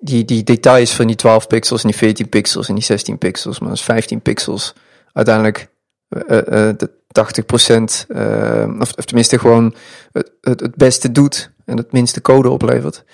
die, 0.00 0.24
die 0.24 0.42
details 0.44 0.94
van 0.94 1.06
die 1.06 1.16
12 1.16 1.46
pixels 1.46 1.82
en 1.82 1.88
die 1.88 1.98
14 1.98 2.28
pixels 2.28 2.68
en 2.68 2.74
die 2.74 2.84
16 2.84 3.18
pixels, 3.18 3.58
maar 3.58 3.72
is 3.72 3.82
15 3.82 4.20
pixels 4.20 4.74
uiteindelijk 5.12 5.70
eh, 6.08 6.68
eh, 6.68 6.76
de 6.76 6.90
80 7.06 7.46
procent, 7.46 8.04
eh, 8.08 8.74
of, 8.78 8.92
of 8.96 9.04
tenminste 9.04 9.38
gewoon 9.38 9.74
het, 10.12 10.32
het, 10.40 10.60
het 10.60 10.74
beste 10.74 11.12
doet 11.12 11.50
en 11.64 11.76
het 11.76 11.92
minste 11.92 12.20
code 12.20 12.50
oplevert. 12.50 13.04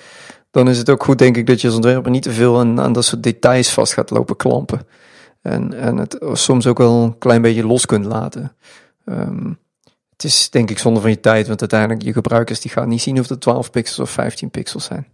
Dan 0.50 0.68
is 0.68 0.78
het 0.78 0.90
ook 0.90 1.04
goed, 1.04 1.18
denk 1.18 1.36
ik, 1.36 1.46
dat 1.46 1.60
je 1.60 1.66
als 1.66 1.76
ontwerper 1.76 2.10
niet 2.10 2.22
te 2.22 2.32
veel 2.32 2.58
aan, 2.58 2.80
aan 2.80 2.92
dat 2.92 3.04
soort 3.04 3.22
details 3.22 3.72
vast 3.72 3.92
gaat 3.92 4.10
lopen 4.10 4.36
klampen. 4.36 4.86
En, 5.42 5.74
en 5.74 5.96
het 5.96 6.18
soms 6.32 6.66
ook 6.66 6.78
wel 6.78 7.02
een 7.02 7.18
klein 7.18 7.42
beetje 7.42 7.66
los 7.66 7.86
kunt 7.86 8.04
laten. 8.04 8.56
Ehm, 9.04 9.52
het 10.12 10.24
is 10.24 10.50
denk 10.50 10.70
ik 10.70 10.78
zonde 10.78 11.00
van 11.00 11.10
je 11.10 11.20
tijd, 11.20 11.46
want 11.46 11.60
uiteindelijk 11.60 12.02
je 12.02 12.12
gebruikers 12.12 12.60
die 12.60 12.70
gaan 12.70 12.88
niet 12.88 13.02
zien 13.02 13.18
of 13.18 13.28
het 13.28 13.40
12 13.40 13.70
pixels 13.70 13.98
of 13.98 14.10
15 14.10 14.50
pixels 14.50 14.84
zijn. 14.84 15.06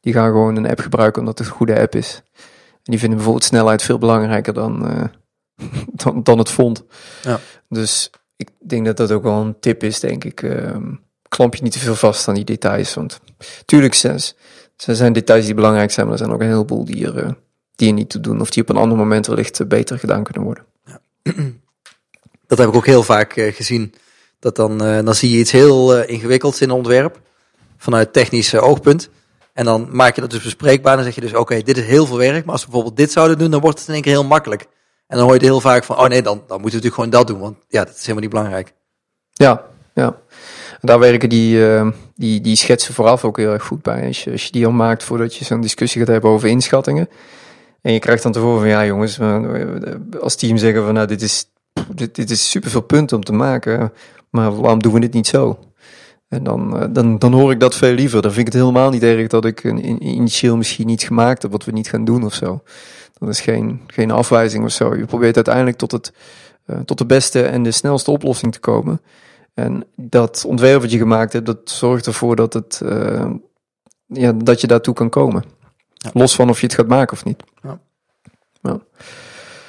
Die 0.00 0.12
gaan 0.12 0.30
gewoon 0.30 0.56
een 0.56 0.68
app 0.68 0.80
gebruiken 0.80 1.20
omdat 1.20 1.38
het 1.38 1.46
een 1.46 1.54
goede 1.54 1.80
app 1.80 1.94
is. 1.94 2.22
En 2.88 2.94
die 2.94 2.98
vinden 2.98 3.16
bijvoorbeeld 3.16 3.48
snelheid 3.48 3.82
veel 3.82 3.98
belangrijker 3.98 4.52
dan, 4.52 4.88
eh, 4.88 5.04
dan, 6.04 6.22
dan 6.22 6.38
het 6.38 6.50
font. 6.50 6.84
Ja. 7.22 7.40
Dus 7.68 8.10
ik 8.36 8.48
denk 8.58 8.86
dat 8.86 8.96
dat 8.96 9.12
ook 9.12 9.22
wel 9.22 9.40
een 9.40 9.60
tip 9.60 9.82
is, 9.82 10.00
denk 10.00 10.24
ik. 10.24 10.42
Ehm, 10.42 10.94
klamp 11.28 11.54
je 11.54 11.62
niet 11.62 11.72
te 11.72 11.78
veel 11.78 11.94
vast 11.94 12.28
aan 12.28 12.34
die 12.34 12.44
details, 12.44 12.94
want 12.94 13.20
tuurlijk 13.64 13.94
zes. 13.94 14.36
Er 14.86 14.96
zijn 14.96 15.12
details 15.12 15.44
die 15.44 15.54
belangrijk 15.54 15.90
zijn, 15.90 16.06
maar 16.06 16.14
er 16.14 16.20
zijn 16.20 16.34
ook 16.34 16.40
een 16.40 16.48
heleboel 16.48 16.84
die 16.84 17.06
er, 17.06 17.24
eh, 17.24 17.30
die 17.76 17.88
er 17.88 17.94
niet 17.94 18.10
toe 18.10 18.20
doen. 18.20 18.40
Of 18.40 18.50
die 18.50 18.62
op 18.62 18.68
een 18.68 18.76
ander 18.76 18.98
moment 18.98 19.26
wellicht 19.26 19.60
eh, 19.60 19.66
beter 19.66 19.98
gedaan 19.98 20.22
kunnen 20.22 20.42
worden. 20.42 20.64
Dat 22.46 22.58
heb 22.58 22.68
ik 22.68 22.74
ook 22.74 22.86
heel 22.86 23.02
vaak 23.02 23.32
gezien. 23.32 23.94
Dat 24.38 24.56
dan, 24.56 24.78
dan 24.78 25.14
zie 25.14 25.30
je 25.30 25.38
iets 25.38 25.50
heel 25.50 26.02
ingewikkelds 26.02 26.60
in 26.60 26.68
een 26.68 26.74
ontwerp. 26.74 27.20
Vanuit 27.76 28.12
technisch 28.12 28.54
oogpunt. 28.54 29.10
En 29.58 29.64
dan 29.64 29.88
maak 29.90 30.14
je 30.14 30.20
dat 30.20 30.30
dus 30.30 30.42
bespreekbaar. 30.42 30.94
Dan 30.96 31.04
zeg 31.04 31.14
je 31.14 31.20
dus, 31.20 31.34
oké, 31.34 31.62
dit 31.62 31.76
is 31.76 31.84
heel 31.84 32.06
veel 32.06 32.16
werk. 32.16 32.44
Maar 32.44 32.52
als 32.52 32.60
we 32.60 32.70
bijvoorbeeld 32.70 32.96
dit 32.96 33.12
zouden 33.12 33.38
doen, 33.38 33.50
dan 33.50 33.60
wordt 33.60 33.78
het 33.78 33.88
in 33.88 33.94
één 33.94 34.02
keer 34.02 34.12
heel 34.12 34.24
makkelijk. 34.24 34.62
En 35.06 35.16
dan 35.16 35.18
hoor 35.18 35.32
je 35.32 35.38
het 35.38 35.48
heel 35.48 35.60
vaak 35.60 35.84
van, 35.84 35.98
oh 35.98 36.06
nee, 36.06 36.22
dan, 36.22 36.42
dan 36.46 36.60
moeten 36.60 36.80
we 36.80 36.86
natuurlijk 36.86 36.94
gewoon 36.94 37.10
dat 37.10 37.26
doen. 37.26 37.38
Want 37.38 37.56
ja, 37.68 37.84
dat 37.84 37.94
is 37.94 38.00
helemaal 38.00 38.20
niet 38.20 38.30
belangrijk. 38.30 38.74
Ja, 39.32 39.64
ja. 39.94 40.16
Daar 40.80 40.98
werken 40.98 41.28
die, 41.28 41.72
eh, 41.72 41.88
die, 42.14 42.40
die 42.40 42.56
schetsen 42.56 42.94
vooraf 42.94 43.24
ook 43.24 43.36
heel 43.36 43.52
erg 43.52 43.64
goed 43.64 43.82
bij. 43.82 44.06
Als 44.06 44.24
je, 44.24 44.30
als 44.30 44.44
je 44.44 44.52
die 44.52 44.66
al 44.66 44.72
maakt 44.72 45.04
voordat 45.04 45.34
je 45.34 45.44
zo'n 45.44 45.60
discussie 45.60 46.00
gaat 46.00 46.10
hebben 46.10 46.30
over 46.30 46.48
inschattingen. 46.48 47.08
En 47.82 47.92
je 47.92 47.98
krijgt 47.98 48.22
dan 48.22 48.32
tevoren 48.32 48.60
van, 48.60 48.68
ja 48.68 48.84
jongens, 48.84 49.20
als 50.20 50.36
team 50.36 50.56
zeggen 50.56 50.84
van, 50.84 50.94
nou 50.94 51.06
dit 51.06 51.22
is, 51.22 51.50
dit, 51.94 52.14
dit 52.14 52.30
is 52.30 52.50
superveel 52.50 52.80
punten 52.80 53.16
om 53.16 53.24
te 53.24 53.32
maken. 53.32 53.92
Maar 54.30 54.56
waarom 54.56 54.82
doen 54.82 54.92
we 54.92 55.00
dit 55.00 55.12
niet 55.12 55.26
zo? 55.26 55.58
En 56.28 56.42
dan, 56.44 56.78
eh, 56.80 56.88
dan, 56.90 57.18
dan 57.18 57.32
hoor 57.32 57.52
ik 57.52 57.60
dat 57.60 57.74
veel 57.76 57.92
liever. 57.92 58.22
Dan 58.22 58.32
vind 58.32 58.46
ik 58.46 58.52
het 58.52 58.62
helemaal 58.62 58.90
niet 58.90 59.02
erg 59.02 59.26
dat 59.26 59.44
ik 59.44 59.64
een, 59.64 59.82
in- 59.82 60.02
initieel 60.06 60.56
misschien 60.56 60.88
iets 60.88 61.04
gemaakt 61.04 61.42
heb 61.42 61.50
wat 61.50 61.64
we 61.64 61.72
niet 61.72 61.88
gaan 61.88 62.04
doen 62.04 62.24
of 62.24 62.34
zo. 62.34 62.62
Dat 63.18 63.28
is 63.28 63.40
geen, 63.40 63.80
geen 63.86 64.10
afwijzing 64.10 64.64
of 64.64 64.70
zo. 64.70 64.96
Je 64.96 65.04
probeert 65.06 65.34
uiteindelijk 65.36 65.76
tot, 65.76 65.92
het, 65.92 66.12
eh, 66.64 66.78
tot 66.78 66.98
de 66.98 67.06
beste 67.06 67.42
en 67.42 67.62
de 67.62 67.70
snelste 67.70 68.10
oplossing 68.10 68.52
te 68.52 68.60
komen. 68.60 69.00
En 69.54 69.84
dat 69.96 70.44
ontwerp 70.46 70.80
wat 70.80 70.90
je 70.90 70.98
gemaakt 70.98 71.32
hebt, 71.32 71.46
dat 71.46 71.58
zorgt 71.64 72.06
ervoor 72.06 72.36
dat, 72.36 72.52
het, 72.52 72.80
eh, 72.84 73.30
ja, 74.06 74.32
dat 74.32 74.60
je 74.60 74.66
daartoe 74.66 74.94
kan 74.94 75.08
komen. 75.08 75.44
Ja. 75.94 76.10
Los 76.12 76.34
van 76.34 76.48
of 76.50 76.60
je 76.60 76.66
het 76.66 76.74
gaat 76.74 76.86
maken 76.86 77.12
of 77.16 77.24
niet. 77.24 77.42
Ja. 77.62 77.80
Ja. 78.62 78.78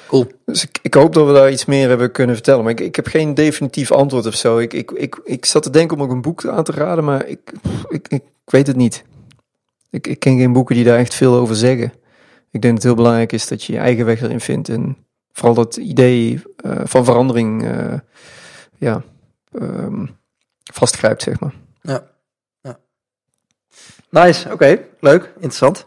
Cool. 0.09 0.31
Dus 0.45 0.63
ik, 0.63 0.79
ik 0.81 0.93
hoop 0.93 1.13
dat 1.13 1.27
we 1.27 1.33
daar 1.33 1.51
iets 1.51 1.65
meer 1.65 1.89
hebben 1.89 2.11
kunnen 2.11 2.35
vertellen. 2.35 2.63
Maar 2.63 2.71
ik, 2.71 2.79
ik 2.79 2.95
heb 2.95 3.07
geen 3.07 3.33
definitief 3.33 3.91
antwoord 3.91 4.25
of 4.25 4.35
zo. 4.35 4.57
Ik, 4.57 4.73
ik, 4.73 4.91
ik, 4.91 5.21
ik 5.23 5.45
zat 5.45 5.63
te 5.63 5.69
denken 5.69 5.97
om 5.97 6.03
ook 6.03 6.11
een 6.11 6.21
boek 6.21 6.45
aan 6.45 6.63
te 6.63 6.71
raden, 6.71 7.03
maar 7.03 7.25
ik, 7.25 7.51
ik, 7.89 8.07
ik 8.07 8.23
weet 8.45 8.67
het 8.67 8.75
niet. 8.75 9.03
Ik, 9.89 10.07
ik 10.07 10.19
ken 10.19 10.37
geen 10.37 10.53
boeken 10.53 10.75
die 10.75 10.83
daar 10.83 10.97
echt 10.97 11.13
veel 11.13 11.35
over 11.35 11.55
zeggen. 11.55 11.93
Ik 12.51 12.61
denk 12.61 12.63
dat 12.63 12.73
het 12.73 12.83
heel 12.83 12.95
belangrijk 12.95 13.31
is 13.31 13.47
dat 13.47 13.63
je 13.63 13.73
je 13.73 13.79
eigen 13.79 14.05
weg 14.05 14.21
erin 14.21 14.39
vindt. 14.39 14.69
En 14.69 14.97
vooral 15.31 15.53
dat 15.53 15.75
idee 15.75 16.41
eh, 16.55 16.81
van 16.83 17.05
verandering 17.05 17.67
eh, 17.67 17.93
ja, 18.77 19.03
ehm, 19.51 20.05
vastgrijpt, 20.73 21.23
zeg 21.23 21.39
maar. 21.39 21.53
Nice, 24.09 24.53
oké. 24.53 24.79
Leuk, 24.99 25.23
interessant. 25.33 25.85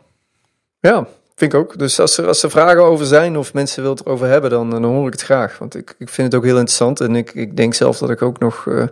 Ja, 0.80 1.06
vind 1.42 1.54
ik 1.54 1.60
ook. 1.60 1.78
Dus 1.78 2.00
als 2.00 2.18
er, 2.18 2.26
als 2.26 2.42
er 2.42 2.50
vragen 2.50 2.82
over 2.82 3.06
zijn 3.06 3.36
of 3.36 3.54
mensen 3.54 3.82
willen 3.82 3.96
het 3.96 4.06
erover 4.06 4.26
hebben, 4.26 4.50
dan, 4.50 4.70
dan 4.70 4.84
hoor 4.84 5.06
ik 5.06 5.12
het 5.12 5.22
graag. 5.22 5.58
Want 5.58 5.74
ik, 5.76 5.94
ik 5.98 6.08
vind 6.08 6.32
het 6.32 6.34
ook 6.34 6.44
heel 6.46 6.56
interessant. 6.56 7.00
En 7.00 7.16
ik, 7.16 7.34
ik 7.34 7.56
denk 7.56 7.74
zelf 7.74 7.98
dat 7.98 8.10
ik 8.10 8.22
ook 8.22 8.38
nog, 8.38 8.66
eh, 8.66 8.84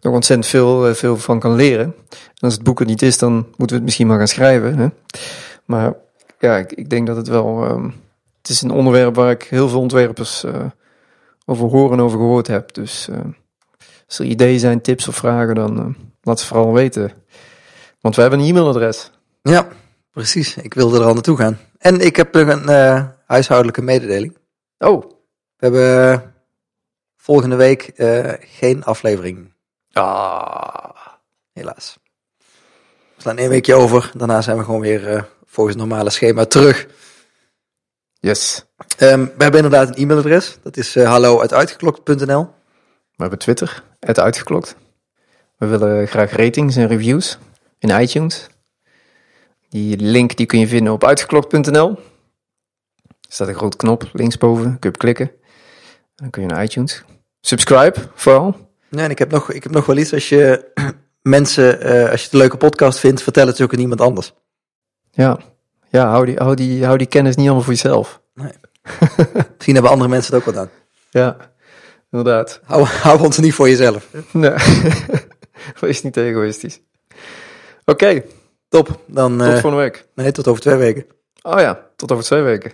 nog 0.00 0.14
ontzettend 0.14 0.48
veel, 0.48 0.86
eh, 0.88 0.94
veel 0.94 1.16
van 1.16 1.40
kan 1.40 1.54
leren. 1.54 1.94
En 2.10 2.40
als 2.40 2.54
het 2.54 2.62
boek 2.62 2.80
er 2.80 2.86
niet 2.86 3.02
is, 3.02 3.18
dan 3.18 3.32
moeten 3.32 3.66
we 3.66 3.74
het 3.74 3.82
misschien 3.82 4.06
maar 4.06 4.18
gaan 4.18 4.28
schrijven. 4.28 4.78
Hè? 4.78 4.88
Maar 5.64 5.94
ja, 6.38 6.56
ik, 6.56 6.72
ik 6.72 6.90
denk 6.90 7.06
dat 7.06 7.16
het 7.16 7.28
wel... 7.28 7.64
ehm, 7.64 7.84
het 8.38 8.50
is 8.50 8.62
een 8.62 8.70
onderwerp 8.70 9.14
waar 9.14 9.30
ik 9.30 9.42
heel 9.42 9.68
veel 9.68 9.80
ontwerpers 9.80 10.44
eh, 10.44 10.54
over 11.46 11.68
horen 11.68 11.98
en 11.98 12.04
over 12.04 12.18
gehoord 12.18 12.46
heb. 12.46 12.74
Dus 12.74 13.08
als 14.06 14.18
er 14.18 14.24
ideeën 14.24 14.58
zijn, 14.58 14.80
tips 14.80 15.08
of 15.08 15.16
vragen, 15.16 15.54
dan 15.54 15.96
laat 16.22 16.40
ze 16.40 16.46
vooral 16.46 16.72
weten. 16.72 17.12
Want 18.00 18.14
we 18.14 18.20
hebben 18.20 18.40
een 18.40 18.46
e-mailadres. 18.46 19.10
Ja, 19.42 19.68
precies. 20.12 20.56
Ik 20.56 20.74
wilde 20.74 20.98
er 20.98 21.04
al 21.04 21.14
naartoe 21.14 21.36
gaan. 21.36 21.58
En 21.80 22.00
ik 22.00 22.16
heb 22.16 22.32
nog 22.34 22.48
een 22.48 22.68
eh, 22.68 23.04
huishoudelijke 23.26 23.82
mededeling. 23.82 24.36
Oh, 24.78 25.00
We 25.56 25.66
hebben 25.66 26.12
eh, 26.12 26.18
volgende 27.16 27.56
week 27.56 27.82
eh, 27.82 28.32
geen 28.38 28.84
aflevering, 28.84 29.52
ah. 29.92 30.96
helaas. 31.52 31.98
We 33.16 33.22
slaan 33.22 33.38
één 33.38 33.48
weekje 33.48 33.74
over. 33.74 34.10
Daarna 34.16 34.40
zijn 34.40 34.56
we 34.56 34.64
gewoon 34.64 34.80
weer 34.80 35.08
eh, 35.08 35.22
volgens 35.44 35.76
het 35.76 35.86
normale 35.86 36.10
schema 36.10 36.44
terug. 36.44 36.86
Yes. 38.12 38.64
Ehm, 38.96 39.24
we 39.24 39.42
hebben 39.42 39.62
inderdaad 39.62 39.88
een 39.88 40.02
e-mailadres. 40.02 40.58
Dat 40.62 40.76
is 40.76 40.96
uh, 40.96 41.08
hallo.uitgeklokt.nl. 41.08 42.42
We 43.16 43.26
hebben 43.26 43.38
Twitter, 43.38 43.82
het 44.00 44.20
uitgeklokt. 44.20 44.76
We 45.56 45.66
willen 45.66 46.08
graag 46.08 46.32
ratings 46.32 46.76
en 46.76 46.86
reviews 46.86 47.38
in 47.78 48.00
iTunes. 48.00 48.48
Die 49.70 49.96
link 49.96 50.36
die 50.36 50.46
kun 50.46 50.58
je 50.58 50.68
vinden 50.68 50.92
op 50.92 51.04
uitgeklokt.nl. 51.04 51.88
Er 51.90 51.96
staat 53.28 53.48
een 53.48 53.54
grote 53.54 53.76
knop 53.76 54.10
linksboven, 54.12 54.64
kun 54.64 54.78
je 54.80 54.88
op 54.88 54.98
klikken. 54.98 55.30
En 55.30 55.36
dan 56.14 56.30
kun 56.30 56.42
je 56.42 56.48
naar 56.48 56.64
iTunes. 56.64 57.04
Subscribe 57.40 57.94
vooral. 58.14 58.56
Ja, 58.88 59.02
en 59.02 59.10
ik 59.10 59.18
heb 59.18 59.30
nog, 59.30 59.52
ik 59.52 59.62
heb 59.62 59.72
nog 59.72 59.86
wel 59.86 59.96
iets. 59.96 60.12
Als 60.12 60.28
je 60.28 60.70
mensen, 61.22 61.80
eh, 61.80 62.10
als 62.10 62.20
je 62.20 62.24
het 62.24 62.32
een 62.32 62.38
leuke 62.38 62.56
podcast 62.56 62.98
vindt, 62.98 63.22
vertel 63.22 63.46
het 63.46 63.60
ook 63.60 63.72
aan 63.72 63.80
iemand 63.80 64.00
anders. 64.00 64.34
Ja, 65.10 65.38
ja 65.88 66.08
hou, 66.08 66.26
die, 66.26 66.36
hou, 66.36 66.54
die, 66.54 66.84
hou 66.84 66.98
die 66.98 67.06
kennis 67.06 67.36
niet 67.36 67.46
allemaal 67.46 67.64
voor 67.64 67.72
jezelf. 67.72 68.20
Misschien 69.54 69.74
hebben 69.74 69.90
andere 69.90 70.10
mensen 70.10 70.34
het 70.34 70.46
ook 70.46 70.54
wat 70.54 70.62
aan. 70.62 70.70
Ja, 71.10 71.36
inderdaad. 72.10 72.60
Hou, 72.64 72.84
hou 72.84 73.22
ons 73.22 73.38
niet 73.38 73.54
voor 73.54 73.68
jezelf. 73.68 74.08
Nee, 74.32 74.54
wees 75.80 76.02
niet 76.02 76.16
egoïstisch. 76.16 76.80
Oké, 77.84 78.22
Top. 78.70 79.00
Dan, 79.06 79.38
tot 79.38 79.46
eh, 79.46 79.52
volgende 79.52 79.76
week. 79.76 80.06
nee, 80.14 80.32
tot 80.32 80.48
over 80.48 80.60
twee 80.62 80.76
weken. 80.76 81.06
Oh 81.42 81.60
ja, 81.60 81.86
tot 81.96 82.12
over 82.12 82.24
twee 82.24 82.42
weken. 82.42 82.72